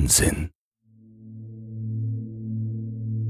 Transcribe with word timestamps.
Unsinn. 0.00 0.48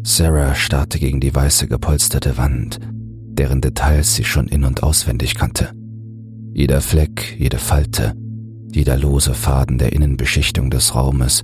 Sarah 0.04 0.54
starrte 0.54 1.00
gegen 1.00 1.18
die 1.18 1.34
weiße 1.34 1.66
gepolsterte 1.66 2.36
Wand, 2.36 2.78
deren 2.92 3.60
Details 3.60 4.14
sie 4.14 4.22
schon 4.22 4.46
in 4.46 4.64
und 4.64 4.84
auswendig 4.84 5.34
kannte. 5.34 5.72
Jeder 6.54 6.80
Fleck, 6.80 7.36
jede 7.36 7.58
Falte, 7.58 8.14
jeder 8.72 8.96
lose 8.96 9.34
Faden 9.34 9.78
der 9.78 9.92
Innenbeschichtung 9.92 10.70
des 10.70 10.94
Raumes, 10.94 11.42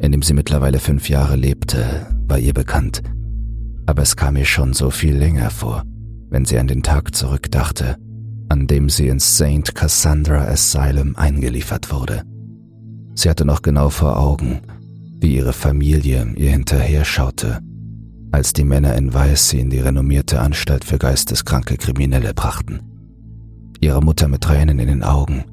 in 0.00 0.10
dem 0.10 0.22
sie 0.22 0.34
mittlerweile 0.34 0.80
fünf 0.80 1.08
Jahre 1.08 1.36
lebte, 1.36 2.08
war 2.26 2.40
ihr 2.40 2.52
bekannt. 2.52 3.00
Aber 3.86 4.02
es 4.02 4.16
kam 4.16 4.36
ihr 4.36 4.44
schon 4.44 4.72
so 4.72 4.90
viel 4.90 5.14
länger 5.14 5.50
vor, 5.50 5.84
wenn 6.30 6.46
sie 6.46 6.58
an 6.58 6.66
den 6.66 6.82
Tag 6.82 7.14
zurückdachte, 7.14 7.96
an 8.48 8.66
dem 8.66 8.88
sie 8.88 9.06
ins 9.06 9.36
St. 9.36 9.72
Cassandra 9.72 10.46
Asylum 10.46 11.14
eingeliefert 11.14 11.92
wurde. 11.92 12.24
Sie 13.14 13.30
hatte 13.30 13.44
noch 13.44 13.62
genau 13.62 13.90
vor 13.90 14.18
Augen, 14.18 14.60
wie 15.20 15.36
ihre 15.36 15.52
Familie 15.52 16.32
ihr 16.36 16.50
hinterher 16.50 17.04
schaute, 17.04 17.60
als 18.32 18.52
die 18.52 18.64
Männer 18.64 18.94
in 18.96 19.14
Weiß 19.14 19.48
sie 19.48 19.60
in 19.60 19.70
die 19.70 19.78
renommierte 19.78 20.40
Anstalt 20.40 20.84
für 20.84 20.98
geisteskranke 20.98 21.76
Kriminelle 21.76 22.34
brachten. 22.34 22.80
Ihre 23.80 24.02
Mutter 24.02 24.28
mit 24.28 24.42
Tränen 24.42 24.78
in 24.78 24.88
den 24.88 25.02
Augen, 25.02 25.44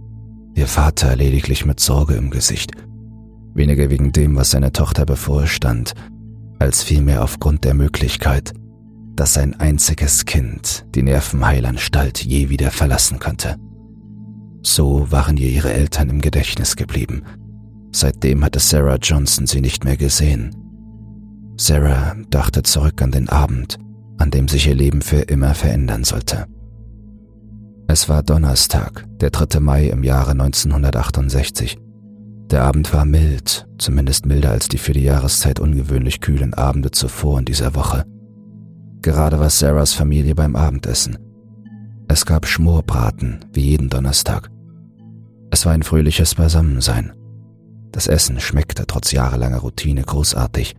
ihr 0.55 0.67
Vater 0.67 1.15
lediglich 1.15 1.65
mit 1.65 1.79
Sorge 1.79 2.15
im 2.15 2.31
Gesicht, 2.31 2.71
weniger 3.53 3.89
wegen 3.89 4.11
dem, 4.11 4.35
was 4.35 4.51
seiner 4.51 4.73
Tochter 4.73 5.05
bevorstand, 5.05 5.93
als 6.59 6.83
vielmehr 6.83 7.23
aufgrund 7.23 7.63
der 7.63 7.73
Möglichkeit, 7.73 8.53
dass 9.15 9.33
sein 9.33 9.59
einziges 9.59 10.25
Kind 10.25 10.85
die 10.95 11.03
Nervenheilanstalt 11.03 12.23
je 12.23 12.49
wieder 12.49 12.71
verlassen 12.71 13.19
könnte. 13.19 13.57
So 14.63 15.11
waren 15.11 15.37
ihr 15.37 15.49
ihre 15.49 15.73
Eltern 15.73 16.09
im 16.09 16.21
Gedächtnis 16.21 16.75
geblieben. 16.75 17.23
Seitdem 17.91 18.43
hatte 18.43 18.59
Sarah 18.59 18.97
Johnson 18.97 19.47
sie 19.47 19.61
nicht 19.61 19.83
mehr 19.83 19.97
gesehen. 19.97 20.55
Sarah 21.57 22.15
dachte 22.29 22.63
zurück 22.63 23.01
an 23.01 23.11
den 23.11 23.29
Abend, 23.29 23.77
an 24.17 24.31
dem 24.31 24.47
sich 24.47 24.67
ihr 24.67 24.75
Leben 24.75 25.01
für 25.01 25.21
immer 25.21 25.53
verändern 25.53 26.03
sollte. 26.03 26.47
Es 27.87 28.07
war 28.07 28.23
Donnerstag, 28.23 29.05
der 29.19 29.31
3. 29.31 29.59
Mai 29.59 29.87
im 29.87 30.03
Jahre 30.03 30.31
1968. 30.31 31.77
Der 32.49 32.63
Abend 32.63 32.93
war 32.93 33.05
mild, 33.05 33.67
zumindest 33.77 34.25
milder 34.25 34.51
als 34.51 34.69
die 34.69 34.77
für 34.77 34.93
die 34.93 35.03
Jahreszeit 35.03 35.59
ungewöhnlich 35.59 36.21
kühlen 36.21 36.53
Abende 36.53 36.91
zuvor 36.91 37.39
in 37.39 37.45
dieser 37.45 37.75
Woche. 37.75 38.05
Gerade 39.01 39.39
war 39.39 39.49
Sarahs 39.49 39.93
Familie 39.93 40.35
beim 40.35 40.55
Abendessen. 40.55 41.17
Es 42.07 42.25
gab 42.25 42.45
Schmorbraten, 42.45 43.45
wie 43.53 43.61
jeden 43.61 43.89
Donnerstag. 43.89 44.49
Es 45.49 45.65
war 45.65 45.73
ein 45.73 45.83
fröhliches 45.83 46.35
Beisammensein. 46.35 47.13
Das 47.91 48.07
Essen 48.07 48.39
schmeckte 48.39 48.85
trotz 48.87 49.11
jahrelanger 49.11 49.59
Routine 49.59 50.03
großartig. 50.03 50.75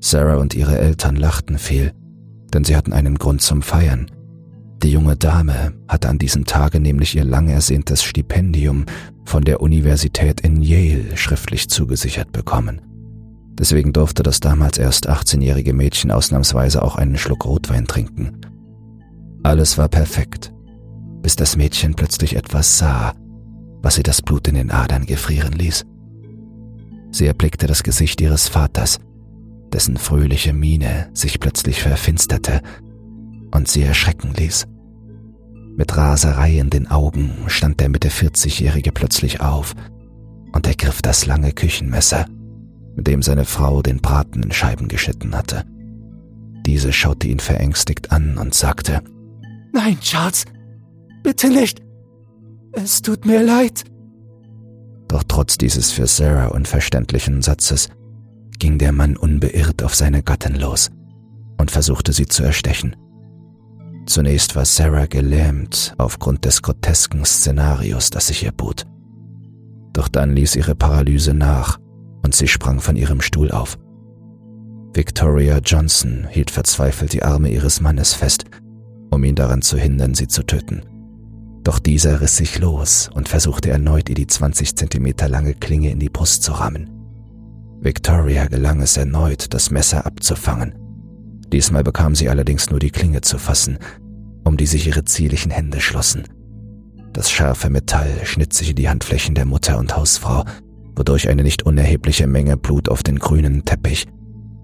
Sarah 0.00 0.36
und 0.36 0.54
ihre 0.54 0.78
Eltern 0.78 1.16
lachten 1.16 1.58
viel, 1.58 1.92
denn 2.52 2.64
sie 2.64 2.76
hatten 2.76 2.92
einen 2.92 3.18
Grund 3.18 3.42
zum 3.42 3.62
Feiern. 3.62 4.10
Die 4.82 4.90
junge 4.90 5.16
Dame 5.16 5.74
hatte 5.86 6.08
an 6.08 6.18
diesem 6.18 6.44
Tage 6.44 6.80
nämlich 6.80 7.14
ihr 7.14 7.24
lang 7.24 7.48
ersehntes 7.48 8.02
Stipendium 8.02 8.86
von 9.24 9.44
der 9.44 9.60
Universität 9.60 10.40
in 10.40 10.60
Yale 10.60 11.16
schriftlich 11.16 11.68
zugesichert 11.68 12.32
bekommen. 12.32 12.80
Deswegen 13.58 13.92
durfte 13.92 14.24
das 14.24 14.40
damals 14.40 14.78
erst 14.78 15.08
18-jährige 15.08 15.72
Mädchen 15.72 16.10
ausnahmsweise 16.10 16.82
auch 16.82 16.96
einen 16.96 17.16
Schluck 17.16 17.44
Rotwein 17.44 17.86
trinken. 17.86 18.40
Alles 19.44 19.78
war 19.78 19.88
perfekt, 19.88 20.52
bis 21.20 21.36
das 21.36 21.56
Mädchen 21.56 21.94
plötzlich 21.94 22.34
etwas 22.34 22.78
sah, 22.78 23.14
was 23.82 23.98
ihr 23.98 24.04
das 24.04 24.22
Blut 24.22 24.48
in 24.48 24.54
den 24.54 24.70
Adern 24.72 25.06
gefrieren 25.06 25.52
ließ. 25.52 25.84
Sie 27.12 27.26
erblickte 27.26 27.66
das 27.66 27.82
Gesicht 27.82 28.20
ihres 28.20 28.48
Vaters, 28.48 28.98
dessen 29.72 29.96
fröhliche 29.96 30.52
Miene 30.52 31.10
sich 31.12 31.38
plötzlich 31.38 31.82
verfinsterte 31.82 32.62
und 33.54 33.68
sie 33.68 33.82
erschrecken 33.82 34.32
ließ. 34.34 34.66
Mit 35.76 35.96
Raserei 35.96 36.58
in 36.58 36.70
den 36.70 36.90
Augen 36.90 37.32
stand 37.46 37.80
der 37.80 37.88
Mitte 37.88 38.08
40-Jährige 38.08 38.92
plötzlich 38.92 39.40
auf 39.40 39.74
und 40.52 40.66
ergriff 40.66 41.00
das 41.02 41.26
lange 41.26 41.52
Küchenmesser, 41.52 42.26
mit 42.96 43.06
dem 43.06 43.22
seine 43.22 43.44
Frau 43.44 43.82
den 43.82 44.00
Braten 44.00 44.42
in 44.42 44.52
Scheiben 44.52 44.88
geschnitten 44.88 45.34
hatte. 45.34 45.64
Diese 46.66 46.92
schaute 46.92 47.28
ihn 47.28 47.40
verängstigt 47.40 48.10
an 48.10 48.38
und 48.38 48.54
sagte, 48.54 49.02
Nein, 49.72 49.98
Charles, 50.00 50.44
bitte 51.22 51.48
nicht. 51.48 51.80
Es 52.72 53.02
tut 53.02 53.26
mir 53.26 53.42
leid. 53.42 53.84
Doch 55.12 55.24
trotz 55.28 55.58
dieses 55.58 55.90
für 55.90 56.06
Sarah 56.06 56.46
unverständlichen 56.46 57.42
Satzes 57.42 57.90
ging 58.58 58.78
der 58.78 58.92
Mann 58.92 59.14
unbeirrt 59.14 59.82
auf 59.82 59.94
seine 59.94 60.22
Gattin 60.22 60.54
los 60.54 60.90
und 61.60 61.70
versuchte 61.70 62.14
sie 62.14 62.24
zu 62.24 62.42
erstechen. 62.42 62.96
Zunächst 64.06 64.56
war 64.56 64.64
Sarah 64.64 65.04
gelähmt 65.04 65.94
aufgrund 65.98 66.46
des 66.46 66.62
grotesken 66.62 67.26
Szenarios, 67.26 68.08
das 68.08 68.28
sich 68.28 68.42
ihr 68.42 68.52
bot. 68.52 68.86
Doch 69.92 70.08
dann 70.08 70.34
ließ 70.34 70.56
ihre 70.56 70.74
Paralyse 70.74 71.34
nach 71.34 71.78
und 72.24 72.34
sie 72.34 72.48
sprang 72.48 72.80
von 72.80 72.96
ihrem 72.96 73.20
Stuhl 73.20 73.50
auf. 73.50 73.78
Victoria 74.94 75.58
Johnson 75.58 76.26
hielt 76.30 76.50
verzweifelt 76.50 77.12
die 77.12 77.22
Arme 77.22 77.50
ihres 77.50 77.82
Mannes 77.82 78.14
fest, 78.14 78.46
um 79.10 79.22
ihn 79.24 79.34
daran 79.34 79.60
zu 79.60 79.76
hindern, 79.76 80.14
sie 80.14 80.28
zu 80.28 80.42
töten. 80.42 80.84
Doch 81.64 81.78
dieser 81.78 82.20
riss 82.20 82.36
sich 82.36 82.58
los 82.58 83.08
und 83.14 83.28
versuchte 83.28 83.70
erneut, 83.70 84.08
ihr 84.08 84.14
die 84.14 84.26
20 84.26 84.74
Zentimeter 84.74 85.28
lange 85.28 85.54
Klinge 85.54 85.90
in 85.90 86.00
die 86.00 86.08
Brust 86.08 86.42
zu 86.42 86.52
rammen. 86.52 86.90
Victoria 87.80 88.46
gelang 88.46 88.80
es 88.80 88.96
erneut, 88.96 89.54
das 89.54 89.70
Messer 89.70 90.06
abzufangen. 90.06 90.74
Diesmal 91.52 91.84
bekam 91.84 92.14
sie 92.14 92.28
allerdings 92.28 92.70
nur 92.70 92.78
die 92.78 92.90
Klinge 92.90 93.20
zu 93.20 93.38
fassen, 93.38 93.78
um 94.44 94.56
die 94.56 94.66
sich 94.66 94.86
ihre 94.86 95.04
zierlichen 95.04 95.50
Hände 95.50 95.80
schlossen. 95.80 96.24
Das 97.12 97.30
scharfe 97.30 97.68
Metall 97.70 98.24
schnitt 98.24 98.52
sich 98.54 98.70
in 98.70 98.76
die 98.76 98.88
Handflächen 98.88 99.34
der 99.34 99.44
Mutter 99.44 99.78
und 99.78 99.96
Hausfrau, 99.96 100.44
wodurch 100.96 101.28
eine 101.28 101.42
nicht 101.42 101.64
unerhebliche 101.64 102.26
Menge 102.26 102.56
Blut 102.56 102.88
auf 102.88 103.02
den 103.02 103.18
grünen 103.18 103.64
Teppich 103.64 104.06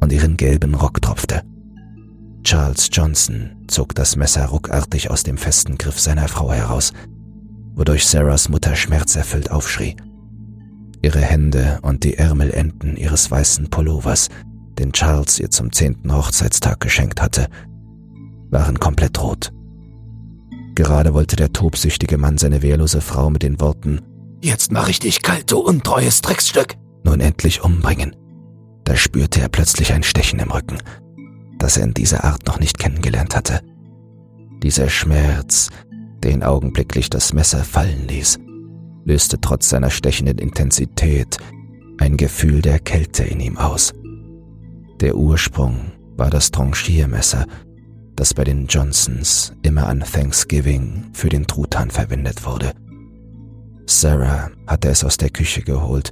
und 0.00 0.12
ihren 0.12 0.36
gelben 0.36 0.74
Rock 0.74 1.02
tropfte. 1.02 1.42
Charles 2.42 2.88
Johnson 2.92 3.64
zog 3.66 3.94
das 3.94 4.16
Messer 4.16 4.46
ruckartig 4.46 5.10
aus 5.10 5.22
dem 5.22 5.36
festen 5.36 5.76
Griff 5.76 6.00
seiner 6.00 6.28
Frau 6.28 6.52
heraus, 6.52 6.92
wodurch 7.74 8.06
Sarahs 8.06 8.48
Mutter 8.48 8.74
schmerzerfüllt 8.74 9.50
aufschrie. 9.50 9.96
Ihre 11.02 11.20
Hände 11.20 11.78
und 11.82 12.04
die 12.04 12.16
Ärmelenden 12.16 12.96
ihres 12.96 13.30
weißen 13.30 13.70
Pullovers, 13.70 14.28
den 14.78 14.92
Charles 14.92 15.38
ihr 15.38 15.50
zum 15.50 15.72
zehnten 15.72 16.14
Hochzeitstag 16.14 16.80
geschenkt 16.80 17.20
hatte, 17.20 17.48
waren 18.50 18.80
komplett 18.80 19.20
rot. 19.20 19.52
Gerade 20.74 21.14
wollte 21.14 21.36
der 21.36 21.52
tobsüchtige 21.52 22.18
Mann 22.18 22.38
seine 22.38 22.62
wehrlose 22.62 23.00
Frau 23.00 23.30
mit 23.30 23.42
den 23.42 23.60
Worten 23.60 24.00
Jetzt 24.40 24.70
mach 24.70 24.88
ich 24.88 25.00
dich 25.00 25.22
kalt, 25.22 25.50
du 25.50 25.58
untreues 25.58 26.20
Drecksstück, 26.22 26.76
nun 27.02 27.20
endlich 27.20 27.64
umbringen. 27.64 28.14
Da 28.84 28.94
spürte 28.94 29.40
er 29.40 29.48
plötzlich 29.48 29.92
ein 29.92 30.04
Stechen 30.04 30.38
im 30.38 30.52
Rücken, 30.52 30.78
das 31.58 31.76
er 31.76 31.84
in 31.84 31.94
dieser 31.94 32.24
Art 32.24 32.46
noch 32.46 32.60
nicht 32.60 32.78
kennengelernt 32.78 33.36
hatte. 33.36 33.60
Dieser 34.62 34.88
Schmerz, 34.88 35.70
den 36.24 36.42
augenblicklich 36.42 37.10
das 37.10 37.32
Messer 37.32 37.64
fallen 37.64 38.08
ließ, 38.08 38.38
löste 39.04 39.40
trotz 39.40 39.68
seiner 39.68 39.90
stechenden 39.90 40.38
Intensität 40.38 41.38
ein 41.98 42.16
Gefühl 42.16 42.62
der 42.62 42.78
Kälte 42.78 43.24
in 43.24 43.40
ihm 43.40 43.58
aus. 43.58 43.92
Der 45.00 45.16
Ursprung 45.16 45.92
war 46.16 46.30
das 46.30 46.50
Tranchiermesser, 46.50 47.46
das 48.16 48.34
bei 48.34 48.44
den 48.44 48.66
Johnsons 48.66 49.52
immer 49.62 49.86
an 49.86 50.00
Thanksgiving 50.00 51.10
für 51.12 51.28
den 51.28 51.46
Truthahn 51.46 51.90
verwendet 51.90 52.44
wurde. 52.44 52.72
Sarah 53.86 54.50
hatte 54.66 54.88
es 54.88 55.04
aus 55.04 55.16
der 55.16 55.30
Küche 55.30 55.62
geholt 55.62 56.10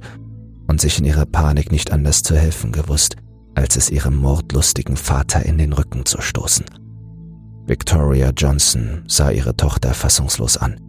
und 0.67 0.81
sich 0.81 0.99
in 0.99 1.05
ihrer 1.05 1.25
Panik 1.25 1.71
nicht 1.71 1.91
anders 1.91 2.23
zu 2.23 2.35
helfen 2.35 2.71
gewusst, 2.71 3.17
als 3.57 3.75
es 3.75 3.89
ihrem 3.89 4.15
mordlustigen 4.15 4.95
Vater 4.95 5.43
in 5.43 5.57
den 5.57 5.73
Rücken 5.73 6.05
zu 6.05 6.21
stoßen. 6.21 6.63
Victoria 7.65 8.29
Johnson 8.29 9.03
sah 9.07 9.31
ihre 9.31 9.57
Tochter 9.57 9.95
fassungslos 9.95 10.57
an. 10.57 10.79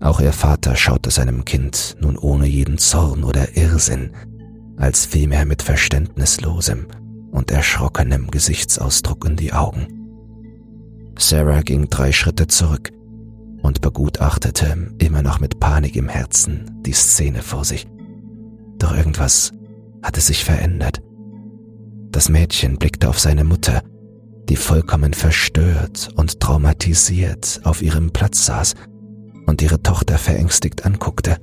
Auch 0.00 0.18
ihr 0.20 0.32
Vater 0.32 0.76
schaute 0.76 1.10
seinem 1.10 1.44
Kind 1.44 1.96
nun 2.00 2.16
ohne 2.16 2.46
jeden 2.46 2.78
Zorn 2.78 3.22
oder 3.22 3.54
Irrsinn, 3.54 4.12
als 4.78 5.04
vielmehr 5.04 5.44
mit 5.44 5.60
verständnislosem 5.60 6.86
und 7.32 7.50
erschrockenem 7.50 8.30
Gesichtsausdruck 8.30 9.26
in 9.26 9.36
die 9.36 9.52
Augen. 9.52 9.88
Sarah 11.18 11.60
ging 11.60 11.90
drei 11.90 12.12
Schritte 12.12 12.46
zurück 12.46 12.90
und 13.60 13.82
begutachtete, 13.82 14.94
immer 14.98 15.20
noch 15.20 15.38
mit 15.38 15.60
Panik 15.60 15.96
im 15.96 16.08
Herzen, 16.08 16.80
die 16.86 16.92
Szene 16.92 17.42
vor 17.42 17.66
sich. 17.66 17.86
Doch 18.78 18.96
irgendwas 18.96 19.52
hatte 20.02 20.22
sich 20.22 20.44
verändert. 20.44 21.02
Das 22.10 22.28
Mädchen 22.28 22.78
blickte 22.78 23.08
auf 23.08 23.18
seine 23.18 23.44
Mutter, 23.44 23.82
die 24.48 24.56
vollkommen 24.56 25.12
verstört 25.12 26.10
und 26.16 26.40
traumatisiert 26.40 27.60
auf 27.64 27.82
ihrem 27.82 28.10
Platz 28.12 28.46
saß 28.46 28.74
und 29.46 29.62
ihre 29.62 29.82
Tochter 29.82 30.18
verängstigt 30.18 30.86
anguckte. 30.86 31.36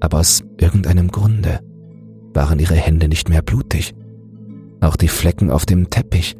Aber 0.00 0.20
aus 0.20 0.42
irgendeinem 0.58 1.08
Grunde 1.08 1.60
waren 2.34 2.58
ihre 2.58 2.74
Hände 2.74 3.08
nicht 3.08 3.28
mehr 3.28 3.42
blutig. 3.42 3.94
Auch 4.80 4.96
die 4.96 5.08
Flecken 5.08 5.50
auf 5.50 5.64
dem 5.64 5.88
Teppich 5.88 6.36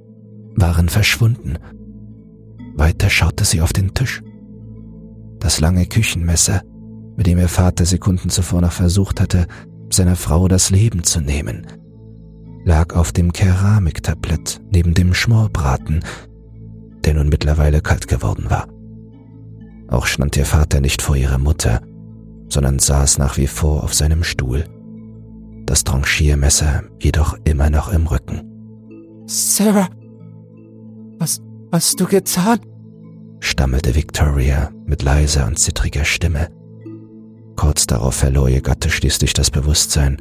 waren 0.55 0.88
verschwunden. 0.88 1.59
Weiter 2.77 3.09
schaute 3.09 3.44
sie 3.44 3.62
auf 3.62 3.73
den 3.73 3.94
Tisch. 3.94 4.23
Das 5.38 5.61
lange 5.61 5.87
Küchenmesser, 5.87 6.62
mit 7.17 7.27
dem 7.27 7.38
ihr 7.38 7.49
Vater 7.49 7.87
Sekunden 7.87 8.29
zuvor 8.29 8.61
noch 8.61 8.73
versucht 8.73 9.20
hatte, 9.20 9.47
seiner 9.91 10.17
Frau 10.17 10.49
das 10.49 10.70
Leben 10.70 11.05
zu 11.05 11.20
nehmen, 11.20 11.67
lag 12.65 12.95
auf 12.95 13.13
dem 13.13 13.33
Keramiktablett 13.33 14.61
neben 14.71 14.95
dem 14.95 15.15
Schmorbraten, 15.15 16.03
der 17.05 17.15
nun 17.15 17.29
mittlerweile 17.29 17.81
kalt 17.81 18.09
geworden 18.09 18.47
war. 18.49 18.69
Auch 19.89 20.07
stand 20.07 20.37
ihr 20.37 20.47
Vater 20.47 20.81
nicht 20.81 21.03
vor 21.03 21.17
ihrer 21.17 21.39
Mutter, 21.39 21.83
sondern 22.49 22.79
saß 22.79 23.19
nach 23.19 23.37
wie 23.37 23.47
vor 23.47 23.85
auf 23.85 23.95
seinem 23.95 24.25
Stuhl, 24.25 24.65
das 25.67 25.85
Tranchiermesser 25.85 26.85
jedoch 27.01 27.37
immer 27.45 27.71
noch 27.71 27.93
im 27.93 28.07
Rücken. 28.07 28.43
Sarah, 29.27 29.89
was 31.19 31.41
hast 31.73 32.01
du 32.01 32.07
getan? 32.07 32.61
stammelte 33.41 33.95
Victoria 33.95 34.71
mit 34.87 35.03
leiser 35.03 35.47
und 35.47 35.59
zittriger 35.59 36.05
Stimme. 36.05 36.49
Kurz 37.57 37.87
darauf 37.87 38.15
verlor 38.15 38.49
ihr 38.49 38.63
Gatte 38.63 38.91
schließlich 38.91 39.33
das 39.35 39.51
Bewusstsein 39.51 40.17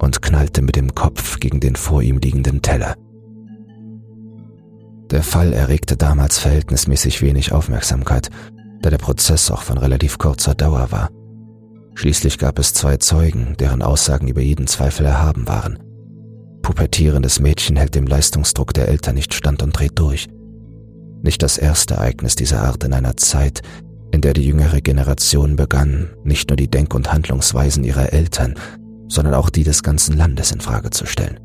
und 0.00 0.22
knallte 0.22 0.62
mit 0.62 0.76
dem 0.76 0.94
Kopf 0.94 1.40
gegen 1.40 1.60
den 1.60 1.76
vor 1.76 2.02
ihm 2.02 2.18
liegenden 2.18 2.62
Teller. 2.62 2.96
Der 5.10 5.22
Fall 5.22 5.52
erregte 5.52 5.96
damals 5.96 6.38
verhältnismäßig 6.38 7.20
wenig 7.20 7.52
Aufmerksamkeit, 7.52 8.30
da 8.80 8.90
der 8.90 8.98
Prozess 8.98 9.50
auch 9.50 9.62
von 9.62 9.78
relativ 9.78 10.18
kurzer 10.18 10.54
Dauer 10.54 10.90
war. 10.92 11.10
Schließlich 11.94 12.38
gab 12.38 12.58
es 12.58 12.72
zwei 12.72 12.96
Zeugen, 12.96 13.56
deren 13.58 13.82
Aussagen 13.82 14.28
über 14.28 14.40
jeden 14.40 14.66
Zweifel 14.66 15.04
erhaben 15.06 15.48
waren. 15.48 15.78
Pubertierendes 16.62 17.40
Mädchen 17.40 17.76
hält 17.76 17.94
dem 17.94 18.06
Leistungsdruck 18.06 18.72
der 18.72 18.88
Eltern 18.88 19.16
nicht 19.16 19.34
stand 19.34 19.62
und 19.62 19.78
dreht 19.78 19.98
durch. 19.98 20.28
Nicht 21.22 21.42
das 21.42 21.58
erste 21.58 21.94
Ereignis 21.94 22.36
dieser 22.36 22.62
Art 22.62 22.84
in 22.84 22.94
einer 22.94 23.16
Zeit, 23.16 23.62
in 24.12 24.20
der 24.20 24.32
die 24.32 24.46
jüngere 24.46 24.80
Generation 24.80 25.56
begann, 25.56 26.10
nicht 26.24 26.48
nur 26.48 26.56
die 26.56 26.70
Denk- 26.70 26.94
und 26.94 27.12
Handlungsweisen 27.12 27.84
ihrer 27.84 28.12
Eltern, 28.12 28.54
sondern 29.10 29.34
auch 29.34 29.50
die 29.50 29.64
des 29.64 29.82
ganzen 29.82 30.16
Landes 30.16 30.52
in 30.52 30.62
Frage 30.62 30.88
zu 30.88 31.04
stellen. 31.04 31.38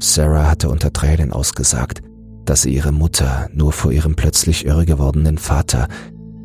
Sarah 0.00 0.48
hatte 0.48 0.70
unter 0.70 0.92
Tränen 0.92 1.32
ausgesagt, 1.32 2.00
dass 2.46 2.62
sie 2.62 2.74
ihre 2.74 2.92
Mutter 2.92 3.50
nur 3.52 3.72
vor 3.72 3.92
ihrem 3.92 4.16
plötzlich 4.16 4.64
irre 4.64 4.86
gewordenen 4.86 5.36
Vater, 5.36 5.88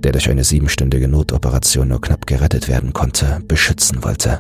der 0.04 0.12
durch 0.12 0.30
eine 0.30 0.44
siebenstündige 0.44 1.08
Notoperation 1.08 1.88
nur 1.88 2.02
knapp 2.02 2.28
gerettet 2.28 2.68
werden 2.68 2.92
konnte, 2.92 3.40
beschützen 3.48 4.04
wollte. 4.04 4.40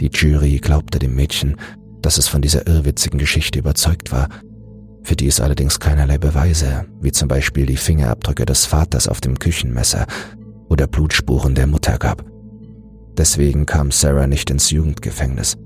Die 0.00 0.10
Jury 0.12 0.58
glaubte 0.58 1.00
dem 1.00 1.16
Mädchen, 1.16 1.56
dass 2.00 2.18
es 2.18 2.28
von 2.28 2.42
dieser 2.42 2.68
irrwitzigen 2.68 3.18
Geschichte 3.18 3.58
überzeugt 3.58 4.12
war 4.12 4.28
für 5.08 5.16
die 5.16 5.26
es 5.26 5.40
allerdings 5.40 5.80
keinerlei 5.80 6.18
Beweise, 6.18 6.84
wie 7.00 7.12
zum 7.12 7.28
Beispiel 7.28 7.64
die 7.64 7.78
Fingerabdrücke 7.78 8.44
des 8.44 8.66
Vaters 8.66 9.08
auf 9.08 9.22
dem 9.22 9.38
Küchenmesser 9.38 10.06
oder 10.68 10.86
Blutspuren 10.86 11.54
der 11.54 11.66
Mutter 11.66 11.96
gab. 11.96 12.22
Deswegen 13.18 13.66
kam 13.66 13.90
Sarah 13.90 14.28
nicht 14.28 14.48
ins 14.48 14.70
Jugendgefängnis. 14.70 15.58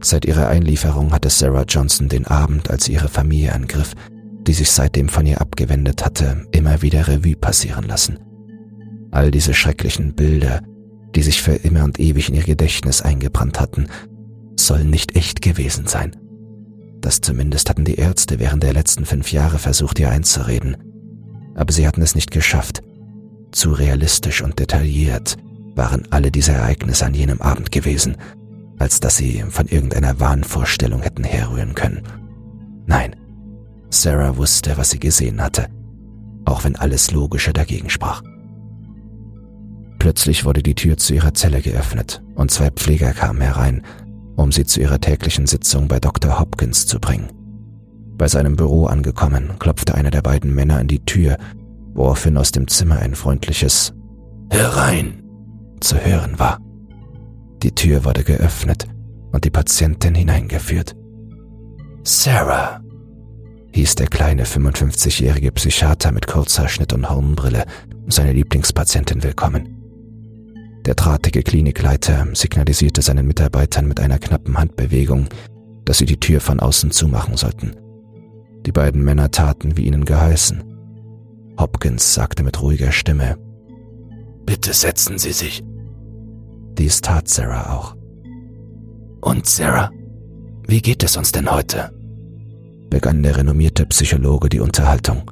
Seit 0.00 0.24
ihrer 0.24 0.48
Einlieferung 0.48 1.12
hatte 1.12 1.30
Sarah 1.30 1.62
Johnson 1.62 2.08
den 2.08 2.26
Abend, 2.26 2.68
als 2.68 2.88
ihre 2.88 3.08
Familie 3.08 3.52
angriff, 3.54 3.94
die 4.40 4.52
sich 4.52 4.72
seitdem 4.72 5.08
von 5.08 5.24
ihr 5.24 5.40
abgewendet 5.40 6.04
hatte, 6.04 6.44
immer 6.50 6.82
wieder 6.82 7.06
Revue 7.06 7.36
passieren 7.36 7.84
lassen. 7.84 8.18
All 9.12 9.30
diese 9.30 9.54
schrecklichen 9.54 10.14
Bilder, 10.14 10.62
die 11.14 11.22
sich 11.22 11.40
für 11.40 11.52
immer 11.52 11.84
und 11.84 12.00
ewig 12.00 12.28
in 12.28 12.34
ihr 12.34 12.42
Gedächtnis 12.42 13.02
eingebrannt 13.02 13.60
hatten, 13.60 13.86
sollen 14.58 14.90
nicht 14.90 15.14
echt 15.14 15.42
gewesen 15.42 15.86
sein. 15.86 16.16
Das 17.00 17.20
zumindest 17.20 17.70
hatten 17.70 17.84
die 17.84 17.96
Ärzte 17.96 18.40
während 18.40 18.64
der 18.64 18.72
letzten 18.72 19.04
fünf 19.04 19.30
Jahre 19.30 19.60
versucht, 19.60 20.00
ihr 20.00 20.10
einzureden. 20.10 20.76
Aber 21.54 21.72
sie 21.72 21.86
hatten 21.86 22.02
es 22.02 22.16
nicht 22.16 22.32
geschafft. 22.32 22.82
Zu 23.52 23.72
realistisch 23.72 24.42
und 24.42 24.58
detailliert 24.58 25.36
waren 25.74 26.04
alle 26.10 26.30
diese 26.30 26.52
Ereignisse 26.52 27.06
an 27.06 27.14
jenem 27.14 27.40
Abend 27.40 27.72
gewesen, 27.72 28.16
als 28.78 29.00
dass 29.00 29.16
sie 29.16 29.44
von 29.48 29.66
irgendeiner 29.66 30.20
Wahnvorstellung 30.20 31.02
hätten 31.02 31.24
herrühren 31.24 31.74
können. 31.74 32.02
Nein, 32.86 33.16
Sarah 33.90 34.36
wusste, 34.36 34.76
was 34.76 34.90
sie 34.90 34.98
gesehen 34.98 35.42
hatte, 35.42 35.68
auch 36.44 36.64
wenn 36.64 36.76
alles 36.76 37.10
Logische 37.12 37.52
dagegen 37.52 37.90
sprach. 37.90 38.22
Plötzlich 39.98 40.44
wurde 40.44 40.62
die 40.62 40.74
Tür 40.74 40.96
zu 40.96 41.14
ihrer 41.14 41.32
Zelle 41.34 41.62
geöffnet 41.62 42.22
und 42.34 42.50
zwei 42.50 42.70
Pfleger 42.70 43.12
kamen 43.12 43.40
herein 43.40 43.82
um 44.36 44.52
sie 44.52 44.64
zu 44.64 44.80
ihrer 44.80 45.00
täglichen 45.00 45.46
Sitzung 45.46 45.88
bei 45.88 46.00
Dr. 46.00 46.38
Hopkins 46.38 46.86
zu 46.86 46.98
bringen. 46.98 47.28
Bei 48.16 48.28
seinem 48.28 48.56
Büro 48.56 48.86
angekommen, 48.86 49.52
klopfte 49.58 49.94
einer 49.94 50.10
der 50.10 50.22
beiden 50.22 50.54
Männer 50.54 50.78
an 50.78 50.88
die 50.88 51.04
Tür, 51.04 51.38
woraufhin 51.94 52.36
aus 52.36 52.52
dem 52.52 52.68
Zimmer 52.68 52.98
ein 52.98 53.14
freundliches 53.14 53.94
Herein 54.50 55.21
zu 55.82 55.96
hören 55.96 56.38
war. 56.38 56.58
Die 57.62 57.74
Tür 57.74 58.04
wurde 58.04 58.24
geöffnet 58.24 58.86
und 59.32 59.44
die 59.44 59.50
Patientin 59.50 60.14
hineingeführt. 60.14 60.94
Sarah, 62.04 62.80
hieß 63.72 63.94
der 63.94 64.08
kleine 64.08 64.44
55-jährige 64.44 65.52
Psychiater 65.52 66.12
mit 66.12 66.26
Kurzhaarschnitt 66.26 66.92
und 66.92 67.08
Hornbrille 67.08 67.64
seine 68.06 68.32
Lieblingspatientin 68.32 69.22
willkommen. 69.22 69.78
Der 70.84 70.94
drahtige 70.94 71.42
Klinikleiter 71.42 72.26
signalisierte 72.34 73.02
seinen 73.02 73.26
Mitarbeitern 73.26 73.86
mit 73.86 74.00
einer 74.00 74.18
knappen 74.18 74.58
Handbewegung, 74.58 75.28
dass 75.84 75.98
sie 75.98 76.06
die 76.06 76.18
Tür 76.18 76.40
von 76.40 76.60
außen 76.60 76.90
zumachen 76.90 77.36
sollten. 77.36 77.76
Die 78.66 78.72
beiden 78.72 79.02
Männer 79.02 79.30
taten, 79.30 79.76
wie 79.76 79.86
ihnen 79.86 80.04
geheißen. 80.04 80.62
Hopkins 81.58 82.14
sagte 82.14 82.42
mit 82.42 82.60
ruhiger 82.60 82.92
Stimme, 82.92 83.36
Bitte 84.44 84.72
setzen 84.72 85.18
Sie 85.18 85.32
sich. 85.32 85.62
Dies 86.78 87.00
tat 87.00 87.28
Sarah 87.28 87.76
auch. 87.76 87.96
Und 89.20 89.46
Sarah, 89.46 89.90
wie 90.66 90.80
geht 90.80 91.02
es 91.02 91.16
uns 91.16 91.32
denn 91.32 91.50
heute? 91.50 91.92
begann 92.90 93.22
der 93.22 93.36
renommierte 93.36 93.86
Psychologe 93.86 94.50
die 94.50 94.60
Unterhaltung. 94.60 95.30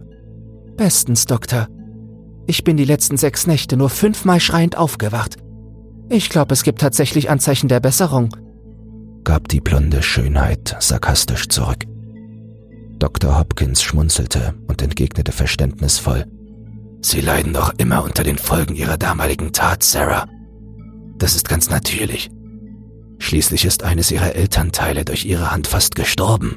Bestens, 0.76 1.26
Doktor. 1.26 1.68
Ich 2.46 2.64
bin 2.64 2.78
die 2.78 2.86
letzten 2.86 3.18
sechs 3.18 3.46
Nächte 3.46 3.76
nur 3.76 3.90
fünfmal 3.90 4.40
schreiend 4.40 4.78
aufgewacht. 4.78 5.36
Ich 6.08 6.30
glaube, 6.30 6.54
es 6.54 6.62
gibt 6.62 6.80
tatsächlich 6.80 7.28
Anzeichen 7.28 7.68
der 7.68 7.80
Besserung, 7.80 8.34
gab 9.24 9.48
die 9.48 9.60
blonde 9.60 10.02
Schönheit 10.02 10.76
sarkastisch 10.80 11.48
zurück. 11.48 11.84
Dr. 12.98 13.38
Hopkins 13.38 13.82
schmunzelte 13.82 14.54
und 14.66 14.82
entgegnete 14.82 15.32
verständnisvoll. 15.32 16.26
Sie 17.02 17.20
leiden 17.20 17.52
doch 17.52 17.72
immer 17.78 18.04
unter 18.04 18.24
den 18.24 18.38
Folgen 18.38 18.74
Ihrer 18.74 18.98
damaligen 18.98 19.52
Tat, 19.52 19.82
Sarah. 19.82 20.26
Das 21.20 21.36
ist 21.36 21.48
ganz 21.48 21.70
natürlich. 21.70 22.30
Schließlich 23.18 23.66
ist 23.66 23.84
eines 23.84 24.10
Ihrer 24.10 24.34
Elternteile 24.34 25.04
durch 25.04 25.26
Ihre 25.26 25.52
Hand 25.52 25.68
fast 25.68 25.94
gestorben. 25.94 26.56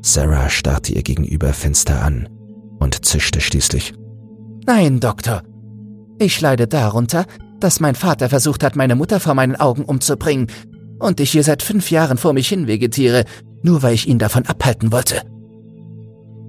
Sarah 0.00 0.48
starrte 0.48 0.92
ihr 0.92 1.02
gegenüber 1.02 1.52
finster 1.52 2.02
an 2.02 2.28
und 2.78 3.04
zischte 3.04 3.40
schließlich. 3.40 3.94
Nein, 4.64 5.00
Doktor. 5.00 5.42
Ich 6.18 6.40
leide 6.40 6.68
darunter, 6.68 7.26
dass 7.58 7.80
mein 7.80 7.96
Vater 7.96 8.28
versucht 8.28 8.62
hat, 8.62 8.76
meine 8.76 8.94
Mutter 8.94 9.18
vor 9.18 9.34
meinen 9.34 9.56
Augen 9.56 9.84
umzubringen 9.84 10.46
und 11.00 11.18
ich 11.18 11.32
hier 11.32 11.42
seit 11.42 11.62
fünf 11.62 11.90
Jahren 11.90 12.18
vor 12.18 12.32
mich 12.32 12.48
hin 12.48 12.68
vegetiere, 12.68 13.24
nur 13.62 13.82
weil 13.82 13.94
ich 13.94 14.08
ihn 14.08 14.18
davon 14.20 14.46
abhalten 14.46 14.92
wollte. 14.92 15.22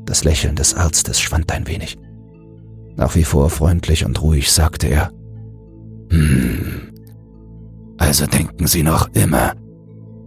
Das 0.05 0.23
Lächeln 0.23 0.55
des 0.55 0.75
Arztes 0.75 1.19
schwand 1.19 1.51
ein 1.51 1.67
wenig. 1.67 1.97
Nach 2.95 3.15
wie 3.15 3.23
vor 3.23 3.49
freundlich 3.49 4.05
und 4.05 4.21
ruhig 4.21 4.51
sagte 4.51 4.87
er, 4.87 5.11
Hm, 6.09 6.93
also 7.97 8.25
denken 8.25 8.67
Sie 8.67 8.83
noch 8.83 9.09
immer, 9.13 9.53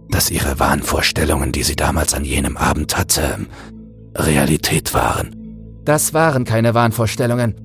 dass 0.09 0.31
Ihre 0.31 0.59
Wahnvorstellungen, 0.59 1.51
die 1.51 1.63
Sie 1.63 1.75
damals 1.75 2.13
an 2.13 2.25
jenem 2.25 2.57
Abend 2.57 2.97
hatte, 2.97 3.45
Realität 4.15 4.93
waren. 4.93 5.35
Das 5.85 6.13
waren 6.13 6.43
keine 6.43 6.73
Wahnvorstellungen. 6.73 7.55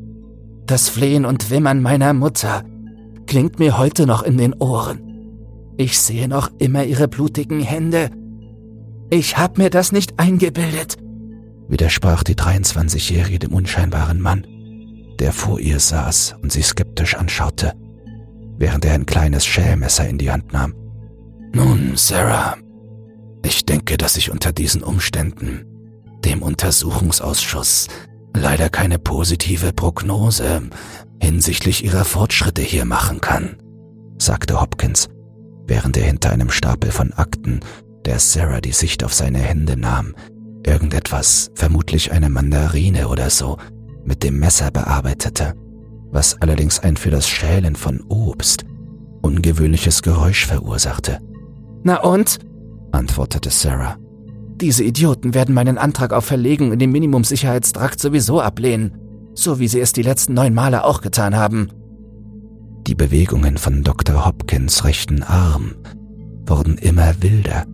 Das 0.67 0.89
Flehen 0.89 1.25
und 1.25 1.51
Wimmern 1.51 1.83
meiner 1.83 2.13
Mutter 2.13 2.65
klingt 3.27 3.59
mir 3.59 3.79
heute 3.79 4.07
noch 4.07 4.23
in 4.23 4.39
den 4.39 4.55
Ohren. 4.55 5.01
Ich 5.77 5.99
sehe 5.99 6.29
noch 6.29 6.51
immer 6.59 6.85
ihre 6.85 7.09
blutigen 7.09 7.61
Hände. 7.61 8.11
Ich 9.11 9.39
hab 9.39 9.59
mir 9.59 9.71
das 9.71 9.93
nicht 9.93 10.19
eingebildet, 10.19 10.97
widersprach 11.69 12.23
die 12.23 12.35
23-Jährige 12.35 13.39
dem 13.39 13.53
unscheinbaren 13.53 14.21
Mann, 14.21 14.47
der 15.19 15.33
vor 15.33 15.59
ihr 15.59 15.81
saß 15.81 16.37
und 16.43 16.53
sie 16.53 16.63
skeptisch 16.63 17.15
anschaute, 17.17 17.73
während 18.59 18.85
er 18.85 18.95
ein 18.95 19.07
kleines 19.07 19.47
Schälmesser 19.47 20.09
in 20.09 20.19
die 20.19 20.31
Hand 20.31 20.53
nahm. 20.53 20.75
Nun, 21.53 21.93
Sarah, 21.97 22.57
ich 23.45 23.67
denke, 23.67 23.97
dass 23.97 24.17
ich 24.17 24.31
unter 24.31 24.53
diesen 24.53 24.83
Umständen 24.83 25.67
dem 26.25 26.43
Untersuchungsausschuss 26.43 27.89
leider 28.35 28.69
keine 28.69 28.99
positive 28.99 29.73
Prognose 29.73 30.63
hinsichtlich 31.21 31.85
ihrer 31.85 32.05
Fortschritte 32.05 32.63
hier 32.63 32.85
machen 32.85 33.21
kann, 33.21 33.57
sagte 34.19 34.61
Hopkins, 34.61 35.09
während 35.67 35.97
er 35.97 36.05
hinter 36.05 36.31
einem 36.31 36.51
Stapel 36.51 36.91
von 36.91 37.13
Akten, 37.13 37.61
der 38.05 38.19
Sarah 38.19 38.61
die 38.61 38.73
Sicht 38.73 39.05
auf 39.05 39.15
seine 39.15 39.39
Hände 39.39 39.77
nahm, 39.77 40.15
irgendetwas, 40.65 41.51
vermutlich 41.55 42.13
eine 42.13 42.31
Mandarine 42.31 43.09
oder 43.09 43.31
so, 43.31 43.59
mit 44.05 44.23
dem 44.23 44.39
Messer 44.39 44.71
bearbeitete, 44.71 45.55
was 46.13 46.41
allerdings 46.41 46.79
ein 46.79 46.97
für 46.97 47.11
das 47.11 47.29
Schälen 47.29 47.75
von 47.75 48.01
Obst 48.09 48.65
ungewöhnliches 49.23 50.03
Geräusch 50.03 50.47
verursachte. 50.47 51.21
Na 51.83 52.03
und? 52.03 52.39
antwortete 52.93 53.51
Sarah. 53.51 53.97
Diese 54.61 54.85
Idioten 54.85 55.35
werden 55.35 55.55
meinen 55.55 55.79
Antrag 55.79 56.13
auf 56.13 56.25
Verlegung 56.25 56.73
in 56.73 56.79
den 56.79 56.93
Minimumsicherheitstrakt 56.93 57.99
sowieso 57.99 58.41
ablehnen, 58.41 58.99
so 59.35 59.59
wie 59.59 59.69
sie 59.69 59.81
es 59.81 59.93
die 59.93 60.03
letzten 60.03 60.35
neun 60.35 60.55
Male 60.55 60.85
auch 60.85 61.01
getan 61.01 61.35
haben. 61.35 61.71
Die 62.87 62.95
Bewegungen 62.95 63.57
von 63.57 63.83
Dr. 63.83 64.27
Hopkins 64.27 64.85
rechten 64.85 65.23
Arm 65.23 65.75
wurden 66.47 66.77
immer 66.79 67.15
wilder 67.23 67.65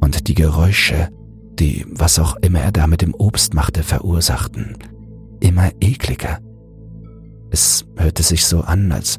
und 0.00 0.28
die 0.28 0.34
Geräusche, 0.34 1.10
die, 1.58 1.84
was 1.90 2.18
auch 2.18 2.36
immer 2.36 2.60
er 2.60 2.72
da 2.72 2.86
mit 2.86 3.02
dem 3.02 3.14
Obst 3.14 3.54
machte, 3.54 3.82
verursachten, 3.82 4.76
immer 5.40 5.70
ekliger. 5.80 6.38
Es 7.56 7.86
hörte 7.96 8.22
sich 8.22 8.44
so 8.44 8.60
an, 8.60 8.92
als 8.92 9.16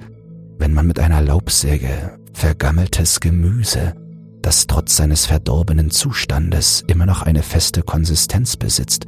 wenn 0.59 0.71
man 0.71 0.85
mit 0.85 0.99
einer 0.99 1.23
Laubsäge 1.23 2.19
vergammeltes 2.33 3.19
Gemüse, 3.19 3.95
das 4.43 4.67
trotz 4.67 4.95
seines 4.95 5.25
verdorbenen 5.25 5.89
Zustandes 5.89 6.83
immer 6.85 7.07
noch 7.07 7.23
eine 7.23 7.41
feste 7.41 7.81
Konsistenz 7.81 8.55
besitzt, 8.55 9.07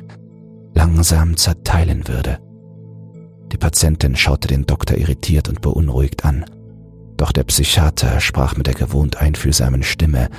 langsam 0.73 1.37
zerteilen 1.37 2.07
würde. 2.07 2.39
Die 3.51 3.57
Patientin 3.57 4.15
schaute 4.15 4.47
den 4.47 4.65
Doktor 4.65 4.97
irritiert 4.97 5.47
und 5.47 5.61
beunruhigt 5.61 6.25
an, 6.25 6.45
doch 7.15 7.31
der 7.31 7.43
Psychiater 7.43 8.21
sprach 8.21 8.57
mit 8.57 8.65
der 8.65 8.73
gewohnt 8.73 9.17
einfühlsamen 9.17 9.83
Stimme 9.83 10.29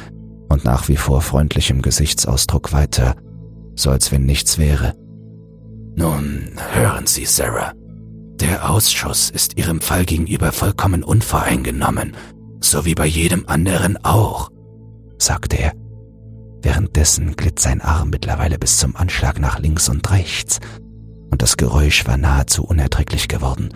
und 0.49 0.64
nach 0.64 0.88
wie 0.88 0.97
vor 0.97 1.23
freundlichem 1.23 1.80
Gesichtsausdruck 1.80 2.73
weiter, 2.73 3.14
so 3.76 3.90
als 3.90 4.11
wenn 4.11 4.26
nichts 4.26 4.59
wäre. 4.59 4.94
Nun, 5.94 6.50
hören 6.73 7.06
Sie, 7.06 7.25
Sarah. 7.25 7.73
Der 8.40 8.70
Ausschuss 8.70 9.28
ist 9.28 9.59
Ihrem 9.59 9.82
Fall 9.82 10.06
gegenüber 10.06 10.50
vollkommen 10.50 11.04
unvoreingenommen, 11.04 12.16
so 12.61 12.87
wie 12.87 12.94
bei 12.94 13.04
jedem 13.04 13.47
anderen 13.47 14.02
auch, 14.02 14.50
sagte 15.18 15.56
er. 15.59 15.73
Währenddessen 16.62 17.37
glitt 17.37 17.59
sein 17.59 17.82
Arm 17.82 18.09
mittlerweile 18.09 18.59
bis 18.59 18.78
zum 18.78 18.97
Anschlag 18.97 19.38
nach 19.40 19.59
links 19.59 19.90
und 19.90 20.11
rechts, 20.11 20.59
und 21.30 21.42
das 21.42 21.59
Geräusch 21.59 22.06
war 22.06 22.16
nahezu 22.16 22.64
unerträglich 22.64 23.28
geworden. 23.28 23.68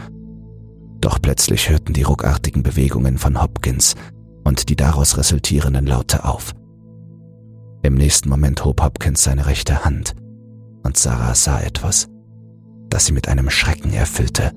Doch 0.99 1.21
plötzlich 1.21 1.69
hörten 1.69 1.93
die 1.93 2.03
ruckartigen 2.03 2.63
Bewegungen 2.63 3.19
von 3.19 3.41
Hopkins 3.41 3.95
und 4.45 4.71
die 4.71 4.77
daraus 4.77 5.19
resultierenden 5.19 5.87
Laute 5.87 6.25
auf. 6.25 6.55
Im 7.83 7.95
nächsten 7.97 8.31
Moment 8.31 8.65
hob 8.65 8.83
Hopkins 8.83 9.25
seine 9.25 9.45
rechte 9.45 9.85
Hand, 9.85 10.15
und 10.85 10.97
Sarah 10.97 11.35
sah 11.35 11.61
etwas, 11.61 12.09
das 12.95 13.07
sie 13.07 13.13
mit 13.13 13.27
einem 13.27 13.51
Schrecken 13.51 13.93
erfüllte, 13.93 14.53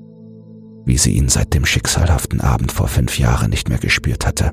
wie 0.86 1.00
sie 1.00 1.14
ihn 1.14 1.28
seit 1.28 1.56
dem 1.56 1.66
schicksalhaften 1.66 2.40
Abend 2.40 2.72
vor 2.72 2.88
fünf 2.88 3.18
Jahren 3.18 3.50
nicht 3.50 3.68
mehr 3.68 3.80
gespürt 3.80 4.28
hatte. 4.28 4.52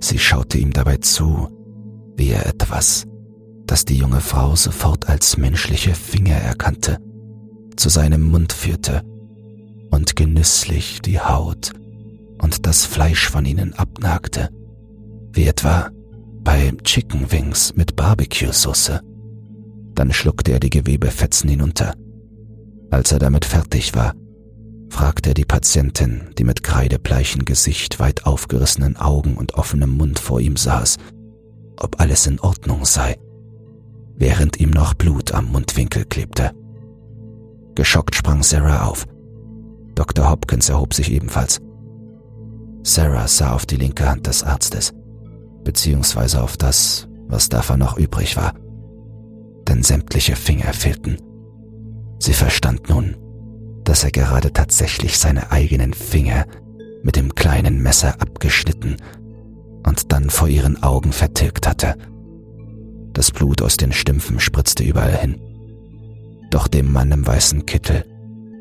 Sie 0.00 0.18
schaute 0.18 0.58
ihm 0.58 0.74
dabei 0.74 0.98
zu, 0.98 1.48
wie 2.18 2.28
er 2.28 2.44
etwas, 2.44 3.06
das 3.64 3.86
die 3.86 3.96
junge 3.96 4.20
Frau 4.20 4.54
sofort 4.56 5.08
als 5.08 5.38
menschliche 5.38 5.94
Finger 5.94 6.34
erkannte, 6.34 6.98
zu 7.76 7.88
seinem 7.88 8.24
Mund 8.24 8.52
führte 8.52 9.00
und 9.90 10.14
genüsslich 10.14 11.00
die 11.00 11.20
Haut 11.20 11.72
und 12.42 12.66
das 12.66 12.84
Fleisch 12.84 13.30
von 13.30 13.46
ihnen 13.46 13.72
abnagte, 13.72 14.50
wie 15.32 15.46
etwa 15.46 15.88
bei 16.44 16.72
Chicken 16.84 17.32
Wings 17.32 17.74
mit 17.74 17.96
Barbecue-Soße. 17.96 19.00
Dann 19.94 20.12
schluckte 20.12 20.52
er 20.52 20.60
die 20.60 20.68
Gewebefetzen 20.68 21.48
hinunter. 21.48 21.94
Als 22.90 23.12
er 23.12 23.18
damit 23.18 23.44
fertig 23.44 23.94
war, 23.94 24.14
fragte 24.90 25.30
er 25.30 25.34
die 25.34 25.44
Patientin, 25.44 26.30
die 26.38 26.44
mit 26.44 26.62
kreidebleichen 26.62 27.44
Gesicht, 27.44 28.00
weit 28.00 28.26
aufgerissenen 28.26 28.96
Augen 28.96 29.36
und 29.36 29.54
offenem 29.54 29.90
Mund 29.90 30.18
vor 30.18 30.40
ihm 30.40 30.56
saß, 30.56 30.96
ob 31.76 32.00
alles 32.00 32.26
in 32.26 32.40
Ordnung 32.40 32.84
sei, 32.84 33.16
während 34.16 34.58
ihm 34.58 34.70
noch 34.70 34.94
Blut 34.94 35.32
am 35.32 35.52
Mundwinkel 35.52 36.04
klebte. 36.04 36.52
Geschockt 37.74 38.14
sprang 38.14 38.42
Sarah 38.42 38.86
auf. 38.86 39.06
Dr. 39.94 40.30
Hopkins 40.30 40.68
erhob 40.68 40.94
sich 40.94 41.12
ebenfalls. 41.12 41.60
Sarah 42.82 43.28
sah 43.28 43.52
auf 43.52 43.66
die 43.66 43.76
linke 43.76 44.08
Hand 44.08 44.26
des 44.26 44.42
Arztes, 44.42 44.92
beziehungsweise 45.62 46.42
auf 46.42 46.56
das, 46.56 47.06
was 47.28 47.48
davon 47.48 47.80
noch 47.80 47.98
übrig 47.98 48.36
war. 48.36 48.54
Denn 49.68 49.82
sämtliche 49.82 50.34
Finger 50.34 50.72
fehlten. 50.72 51.18
Sie 52.18 52.32
verstand 52.32 52.88
nun, 52.88 53.16
dass 53.84 54.04
er 54.04 54.10
gerade 54.10 54.52
tatsächlich 54.52 55.18
seine 55.18 55.50
eigenen 55.50 55.94
Finger 55.94 56.46
mit 57.02 57.16
dem 57.16 57.34
kleinen 57.34 57.82
Messer 57.82 58.20
abgeschnitten 58.20 58.96
und 59.86 60.12
dann 60.12 60.30
vor 60.30 60.48
ihren 60.48 60.82
Augen 60.82 61.12
vertilgt 61.12 61.66
hatte. 61.66 61.94
Das 63.12 63.30
Blut 63.30 63.62
aus 63.62 63.76
den 63.76 63.92
Stümpfen 63.92 64.40
spritzte 64.40 64.84
überall 64.84 65.16
hin. 65.16 65.40
Doch 66.50 66.68
dem 66.68 66.92
Mann 66.92 67.12
im 67.12 67.26
weißen 67.26 67.66
Kittel 67.66 68.04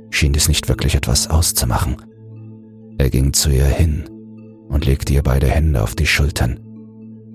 schien 0.09 0.33
dies 0.33 0.47
nicht 0.47 0.69
wirklich 0.69 0.95
etwas 0.95 1.29
auszumachen. 1.29 1.97
Er 2.97 3.09
ging 3.09 3.33
zu 3.33 3.49
ihr 3.49 3.65
hin 3.65 4.09
und 4.69 4.85
legte 4.85 5.13
ihr 5.13 5.23
beide 5.23 5.47
Hände 5.47 5.83
auf 5.83 5.95
die 5.95 6.07
Schultern, 6.07 6.59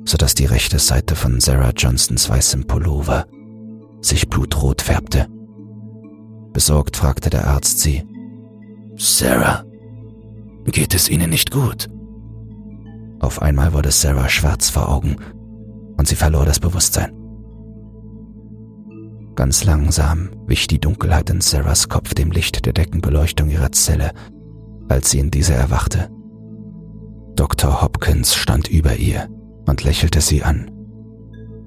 sodass 0.05 0.35
die 0.35 0.47
rechte 0.47 0.79
Seite 0.79 1.15
von 1.15 1.41
Sarah 1.41 1.73
Johnsons 1.77 2.29
weißem 2.29 2.67
Pullover 2.67 3.27
sich 4.01 4.29
blutrot 4.29 4.83
färbte. 4.83 5.29
Besorgt 6.53 6.97
fragte 6.97 7.31
der 7.31 7.47
Arzt 7.47 7.81
sie. 7.81 8.05
Sarah, 8.97 9.65
geht 10.67 10.95
es 10.95 11.09
Ihnen 11.09 11.31
nicht 11.31 11.51
gut? 11.51 11.89
Auf 13.21 13.41
einmal 13.41 13.73
wurde 13.73 13.91
Sarah 13.91 14.29
schwarz 14.29 14.69
vor 14.69 14.89
Augen 14.89 15.17
und 15.97 16.09
sie 16.09 16.17
verlor 16.17 16.45
das 16.45 16.61
Bewusstsein. 16.61 17.13
Ganz 19.35 19.65
langsam 19.65 20.31
wich 20.47 20.67
die 20.67 20.81
Dunkelheit 20.81 21.31
in 21.31 21.41
Sarahs 21.41 21.89
Kopf 21.89 22.15
dem 22.15 22.31
Licht 22.31 22.67
der 22.67 22.73
Deckenbeleuchtung 22.73 23.49
ihrer 23.49 23.73
Zelle, 23.73 24.13
als 24.89 25.11
sie 25.11 25.21
in 25.21 25.31
dieser 25.31 25.55
erwachte. 25.55 26.11
Dr. 27.35 27.81
Hopkins 27.81 28.35
stand 28.35 28.69
über 28.69 28.97
ihr 28.97 29.29
und 29.67 29.85
lächelte 29.85 30.21
sie 30.21 30.43
an. 30.43 30.71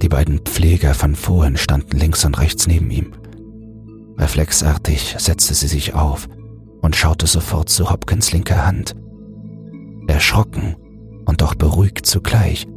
Die 0.02 0.10
beiden 0.10 0.40
Pfleger 0.40 0.94
von 0.94 1.16
vorhin 1.16 1.58
standen 1.58 1.98
links 1.98 2.24
und 2.24 2.38
rechts 2.38 2.68
neben 2.68 2.92
ihm. 2.92 3.14
Reflexartig 4.18 5.16
setzte 5.18 5.54
sie 5.54 5.68
sich 5.68 5.94
auf 5.94 6.28
und 6.82 6.96
schaute 6.96 7.28
sofort 7.28 7.70
zu 7.70 7.90
Hopkins 7.90 8.32
linker 8.32 8.66
Hand. 8.66 8.96
Erschrocken 10.08 10.76
und 11.26 11.42
doch 11.42 11.56
beruhigt 11.56 12.06
zugleich 12.06 12.68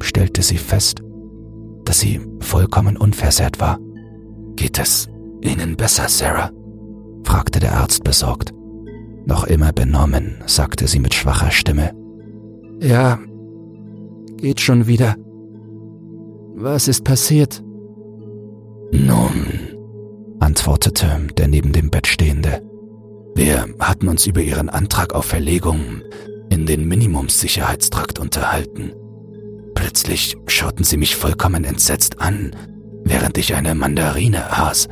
stellte 0.00 0.42
sie 0.42 0.58
fest, 0.58 1.02
dass 1.84 2.00
sie 2.00 2.20
vollkommen 2.40 2.96
unversehrt 2.96 3.60
war. 3.60 3.78
Geht 4.56 4.78
es 4.78 5.08
Ihnen 5.40 5.76
besser, 5.76 6.08
Sarah? 6.08 6.50
fragte 7.24 7.60
der 7.60 7.76
Arzt 7.76 8.04
besorgt. 8.04 8.52
Noch 9.26 9.44
immer 9.44 9.72
benommen, 9.72 10.42
sagte 10.46 10.86
sie 10.86 10.98
mit 10.98 11.14
schwacher 11.14 11.50
Stimme. 11.50 11.92
Ja, 12.80 13.18
geht 14.36 14.60
schon 14.60 14.86
wieder. 14.86 15.16
Was 16.54 16.88
ist 16.88 17.04
passiert? 17.04 17.62
Nun, 18.90 19.67
antwortete 20.40 21.26
der 21.36 21.48
neben 21.48 21.72
dem 21.72 21.90
Bett 21.90 22.06
stehende. 22.06 22.62
Wir 23.34 23.66
hatten 23.78 24.08
uns 24.08 24.26
über 24.26 24.40
Ihren 24.40 24.68
Antrag 24.68 25.14
auf 25.14 25.24
Verlegung 25.24 26.02
in 26.50 26.66
den 26.66 26.88
Minimumssicherheitstrakt 26.88 28.18
unterhalten. 28.18 28.92
Plötzlich 29.74 30.36
schauten 30.46 30.84
sie 30.84 30.96
mich 30.96 31.14
vollkommen 31.14 31.64
entsetzt 31.64 32.20
an, 32.20 32.56
während 33.04 33.38
ich 33.38 33.54
eine 33.54 33.74
Mandarine 33.74 34.50
aß. 34.50 34.88